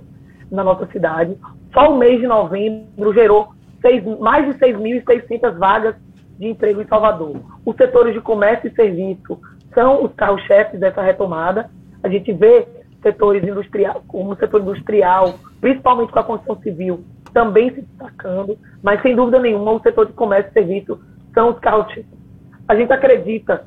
na 0.51 0.63
nossa 0.63 0.85
cidade. 0.87 1.37
Só 1.73 1.91
o 1.91 1.97
mês 1.97 2.19
de 2.19 2.27
novembro 2.27 3.13
gerou 3.13 3.53
seis, 3.81 4.03
mais 4.19 4.45
de 4.45 4.59
6.600 4.59 5.57
vagas 5.57 5.95
de 6.39 6.47
emprego 6.47 6.81
em 6.81 6.87
Salvador. 6.87 7.35
Os 7.65 7.75
setores 7.75 8.13
de 8.13 8.21
comércio 8.21 8.67
e 8.67 8.75
serviço 8.75 9.39
são 9.73 10.03
os 10.03 10.13
carros-chefes 10.13 10.79
dessa 10.79 11.01
retomada. 11.01 11.69
A 12.01 12.09
gente 12.09 12.31
vê 12.33 12.67
setores 13.01 13.43
industriais, 13.43 14.01
como 14.07 14.31
o 14.31 14.35
setor 14.35 14.61
industrial, 14.61 15.35
principalmente 15.59 16.11
com 16.11 16.19
a 16.19 16.23
construção 16.23 16.61
civil, 16.61 17.03
também 17.33 17.73
se 17.73 17.81
destacando, 17.81 18.57
mas 18.81 19.01
sem 19.01 19.15
dúvida 19.15 19.39
nenhuma 19.39 19.71
o 19.71 19.81
setor 19.81 20.05
de 20.05 20.13
comércio 20.13 20.49
e 20.49 20.53
serviço 20.53 20.99
são 21.33 21.49
os 21.49 21.59
carros-chefes 21.59 22.23
a 22.67 22.75
gente 22.75 22.91
acredita 22.91 23.65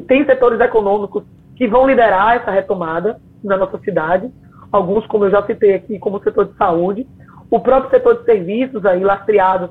tem 0.00 0.24
setores 0.24 0.60
econômicos 0.60 1.24
que 1.56 1.66
vão 1.68 1.86
liderar 1.86 2.36
essa 2.36 2.50
retomada 2.50 3.20
na 3.42 3.56
nossa 3.56 3.78
cidade. 3.78 4.30
Alguns, 4.70 5.06
como 5.06 5.24
eu 5.24 5.30
já 5.30 5.42
citei 5.44 5.74
aqui, 5.74 5.98
como 5.98 6.16
o 6.16 6.22
setor 6.22 6.46
de 6.46 6.56
saúde, 6.56 7.06
o 7.50 7.60
próprio 7.60 7.90
setor 7.90 8.18
de 8.18 8.24
serviços 8.24 8.84
aí 8.86 9.04
lastreado 9.04 9.70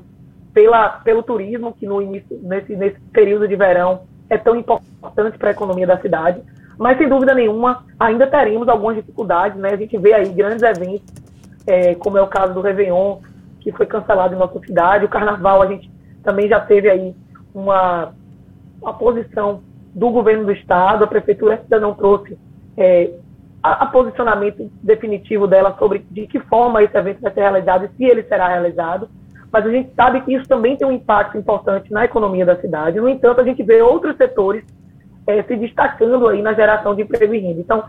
pela, 0.54 0.88
pelo 0.88 1.22
turismo, 1.22 1.72
que 1.72 1.86
no 1.86 2.00
início, 2.00 2.38
nesse, 2.42 2.76
nesse 2.76 3.00
período 3.12 3.48
de 3.48 3.56
verão 3.56 4.02
é 4.30 4.38
tão 4.38 4.54
importante 4.54 5.36
para 5.36 5.48
a 5.48 5.52
economia 5.52 5.86
da 5.86 6.00
cidade, 6.00 6.42
Mas, 6.78 6.96
sem 6.98 7.08
dúvida 7.08 7.34
nenhuma, 7.34 7.84
ainda 7.98 8.26
teremos 8.26 8.68
algumas 8.68 8.96
dificuldades, 8.96 9.58
né? 9.58 9.70
A 9.72 9.76
gente 9.76 9.96
vê 9.98 10.14
aí 10.14 10.28
grandes 10.28 10.62
eventos, 10.62 11.02
é, 11.66 11.94
como 11.94 12.18
é 12.18 12.22
o 12.22 12.26
caso 12.26 12.54
do 12.54 12.60
Réveillon, 12.60 13.18
que 13.60 13.70
foi 13.72 13.86
cancelado 13.86 14.34
em 14.34 14.38
nossa 14.38 14.58
cidade. 14.60 15.04
O 15.04 15.08
Carnaval, 15.08 15.62
a 15.62 15.66
gente 15.66 15.90
também 16.22 16.48
já 16.48 16.60
teve 16.60 16.88
aí 16.88 17.14
uma, 17.54 18.12
uma 18.80 18.94
posição 18.94 19.60
do 19.94 20.10
governo 20.10 20.44
do 20.44 20.52
Estado, 20.52 21.04
a 21.04 21.06
Prefeitura 21.06 21.60
ainda 21.62 21.80
não 21.80 21.94
trouxe 21.94 22.38
é, 22.76 23.10
a, 23.62 23.84
a, 23.84 23.86
posicionamento 23.86 24.70
definitivo 24.82 25.46
dela 25.46 25.76
sobre 25.78 26.04
de 26.10 26.26
que 26.26 26.40
forma 26.40 26.82
esse 26.82 26.96
evento 26.96 27.20
vai 27.20 27.32
ser 27.32 27.40
realizado 27.40 27.84
e 27.84 27.96
se 27.96 28.04
ele 28.04 28.22
será 28.24 28.48
realizado. 28.48 29.08
Mas 29.52 29.66
a 29.66 29.70
gente 29.70 29.94
sabe 29.94 30.22
que 30.22 30.34
isso 30.34 30.48
também 30.48 30.76
tem 30.76 30.88
um 30.88 30.92
impacto 30.92 31.36
importante 31.36 31.92
na 31.92 32.06
economia 32.06 32.46
da 32.46 32.56
cidade. 32.56 32.98
No 32.98 33.08
entanto, 33.08 33.40
a 33.40 33.44
gente 33.44 33.62
vê 33.62 33.82
outros 33.82 34.16
setores 34.16 34.64
é, 35.26 35.42
se 35.42 35.54
destacando 35.56 36.26
aí 36.26 36.40
na 36.40 36.54
geração 36.54 36.94
de 36.94 37.02
emprego 37.02 37.34
e 37.34 37.38
renda. 37.38 37.60
Então, 37.60 37.84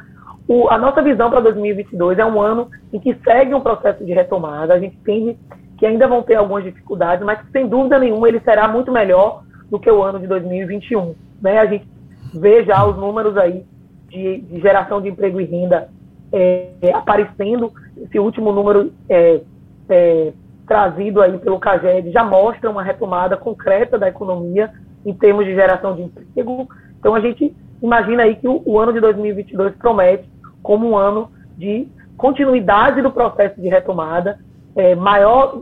o, 0.45 0.69
a 0.69 0.77
nossa 0.77 1.01
visão 1.01 1.29
para 1.29 1.39
2022 1.39 2.19
é 2.19 2.25
um 2.25 2.41
ano 2.41 2.69
em 2.91 2.99
que 2.99 3.17
segue 3.23 3.53
um 3.53 3.61
processo 3.61 4.03
de 4.03 4.11
retomada. 4.11 4.73
A 4.73 4.79
gente 4.79 4.97
entende 4.97 5.37
que 5.77 5.85
ainda 5.85 6.05
vão 6.05 6.21
ter 6.21 6.35
algumas 6.35 6.65
dificuldades, 6.65 7.25
mas 7.25 7.39
sem 7.51 7.67
dúvida 7.67 7.97
nenhuma 7.97 8.27
ele 8.27 8.41
será 8.41 8.67
muito 8.67 8.91
melhor 8.91 9.43
do 9.73 9.79
que 9.79 9.89
o 9.89 10.03
ano 10.03 10.19
de 10.19 10.27
2021. 10.27 11.15
Né? 11.41 11.57
A 11.57 11.65
gente 11.65 11.87
vê 12.31 12.63
já 12.63 12.85
os 12.85 12.95
números 12.95 13.35
aí 13.35 13.65
de, 14.07 14.41
de 14.41 14.61
geração 14.61 15.01
de 15.01 15.09
emprego 15.09 15.41
e 15.41 15.45
renda 15.45 15.89
é, 16.31 16.69
aparecendo. 16.93 17.73
Esse 17.97 18.19
último 18.19 18.51
número 18.51 18.93
é, 19.09 19.41
é, 19.89 20.31
trazido 20.67 21.23
aí 21.23 21.35
pelo 21.39 21.59
CAGED 21.59 22.11
já 22.11 22.23
mostra 22.23 22.69
uma 22.69 22.83
retomada 22.83 23.35
concreta 23.35 23.97
da 23.97 24.07
economia 24.07 24.71
em 25.03 25.11
termos 25.11 25.43
de 25.43 25.55
geração 25.55 25.95
de 25.95 26.03
emprego. 26.03 26.69
Então 26.99 27.15
a 27.15 27.19
gente 27.19 27.51
imagina 27.81 28.21
aí 28.21 28.35
que 28.35 28.47
o, 28.47 28.61
o 28.63 28.77
ano 28.77 28.93
de 28.93 28.99
2022 28.99 29.73
promete 29.77 30.29
como 30.61 30.87
um 30.87 30.95
ano 30.95 31.31
de 31.57 31.87
continuidade 32.15 33.01
do 33.01 33.09
processo 33.09 33.59
de 33.59 33.69
retomada, 33.69 34.37
é, 34.75 34.93
maior, 34.93 35.59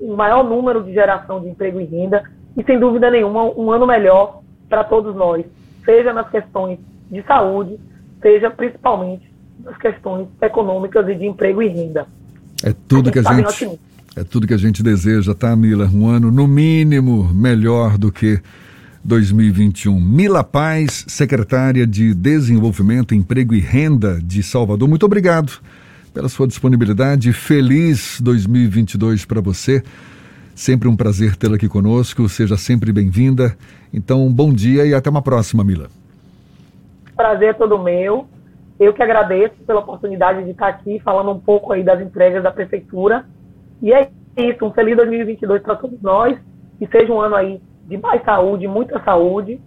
um 0.00 0.14
maior 0.14 0.44
número 0.44 0.84
de 0.84 0.94
geração 0.94 1.40
de 1.40 1.48
emprego 1.48 1.80
e 1.80 1.84
renda 1.84 2.22
e, 2.58 2.64
sem 2.64 2.78
dúvida 2.78 3.08
nenhuma, 3.08 3.44
um 3.44 3.70
ano 3.70 3.86
melhor 3.86 4.42
para 4.68 4.82
todos 4.82 5.14
nós, 5.14 5.46
seja 5.84 6.12
nas 6.12 6.28
questões 6.28 6.78
de 7.08 7.22
saúde, 7.22 7.78
seja 8.20 8.50
principalmente 8.50 9.32
nas 9.64 9.76
questões 9.78 10.26
econômicas 10.42 11.08
e 11.08 11.14
de 11.14 11.24
emprego 11.24 11.62
e 11.62 11.68
renda. 11.68 12.06
É 12.64 12.74
tudo 12.88 13.08
a 13.08 13.12
que 13.12 13.20
a 13.20 13.22
gente 13.22 13.78
é 14.16 14.24
tudo 14.24 14.48
que 14.48 14.54
a 14.54 14.58
gente 14.58 14.82
deseja, 14.82 15.32
tá, 15.32 15.54
Mila? 15.54 15.88
Um 15.94 16.08
ano 16.08 16.32
no 16.32 16.48
mínimo 16.48 17.32
melhor 17.32 17.96
do 17.96 18.10
que 18.10 18.40
2021. 19.04 20.00
Mila 20.00 20.42
Paz, 20.42 21.04
secretária 21.06 21.86
de 21.86 22.12
Desenvolvimento, 22.14 23.14
Emprego 23.14 23.54
e 23.54 23.60
Renda 23.60 24.18
de 24.20 24.42
Salvador, 24.42 24.88
muito 24.88 25.06
obrigado 25.06 25.52
pela 26.12 26.28
sua 26.28 26.48
disponibilidade. 26.48 27.32
Feliz 27.32 28.20
2022 28.20 29.24
para 29.24 29.40
você. 29.40 29.84
Sempre 30.58 30.88
um 30.88 30.96
prazer 30.96 31.36
tê-la 31.36 31.54
aqui 31.54 31.68
conosco. 31.68 32.28
Seja 32.28 32.56
sempre 32.56 32.90
bem-vinda. 32.90 33.56
Então, 33.94 34.28
bom 34.28 34.52
dia 34.52 34.84
e 34.84 34.92
até 34.92 35.08
uma 35.08 35.22
próxima, 35.22 35.62
Mila. 35.62 35.86
Prazer 37.16 37.50
é 37.50 37.52
todo 37.52 37.78
meu. 37.78 38.26
Eu 38.76 38.92
que 38.92 39.00
agradeço 39.00 39.54
pela 39.64 39.78
oportunidade 39.78 40.42
de 40.42 40.50
estar 40.50 40.66
aqui 40.66 40.98
falando 40.98 41.30
um 41.30 41.38
pouco 41.38 41.72
aí 41.72 41.84
das 41.84 42.00
entregas 42.00 42.42
da 42.42 42.50
prefeitura. 42.50 43.24
E 43.80 43.92
é 43.92 44.10
isso, 44.36 44.66
um 44.66 44.72
feliz 44.72 44.96
2022 44.96 45.62
para 45.62 45.76
todos 45.76 46.02
nós. 46.02 46.36
Que 46.76 46.88
seja 46.88 47.12
um 47.12 47.20
ano 47.20 47.36
aí 47.36 47.60
de 47.86 47.96
mais 47.96 48.20
saúde, 48.24 48.66
muita 48.66 49.00
saúde 49.04 49.60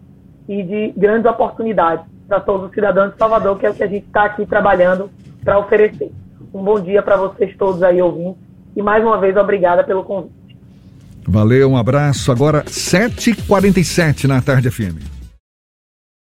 e 0.45 0.61
de 0.61 0.93
grandes 0.97 1.25
oportunidades 1.25 2.03
para 2.27 2.41
todos 2.41 2.67
os 2.67 2.73
cidadãos 2.73 3.13
de 3.13 3.17
Salvador, 3.17 3.57
que 3.57 3.65
é 3.65 3.69
o 3.69 3.73
que 3.73 3.83
a 3.83 3.87
gente 3.87 4.07
está 4.07 4.25
aqui 4.25 4.45
trabalhando 4.45 5.09
para 5.41 5.57
oferecer. 5.57 6.11
Um 6.53 6.61
bom 6.61 6.81
dia 6.81 7.01
para 7.01 7.15
vocês 7.15 7.55
todos 7.55 7.81
aí 7.81 8.01
ouvindo 8.01 8.35
e 8.75 8.81
mais 8.81 9.01
uma 9.01 9.17
vez 9.17 9.37
obrigada 9.37 9.85
pelo 9.85 10.03
convite. 10.03 10.40
Valeu, 11.27 11.71
um 11.71 11.77
abraço. 11.77 12.31
Agora 12.31 12.63
7h47 12.65 14.25
na 14.25 14.41
tarde 14.41 14.69
FM. 14.69 15.20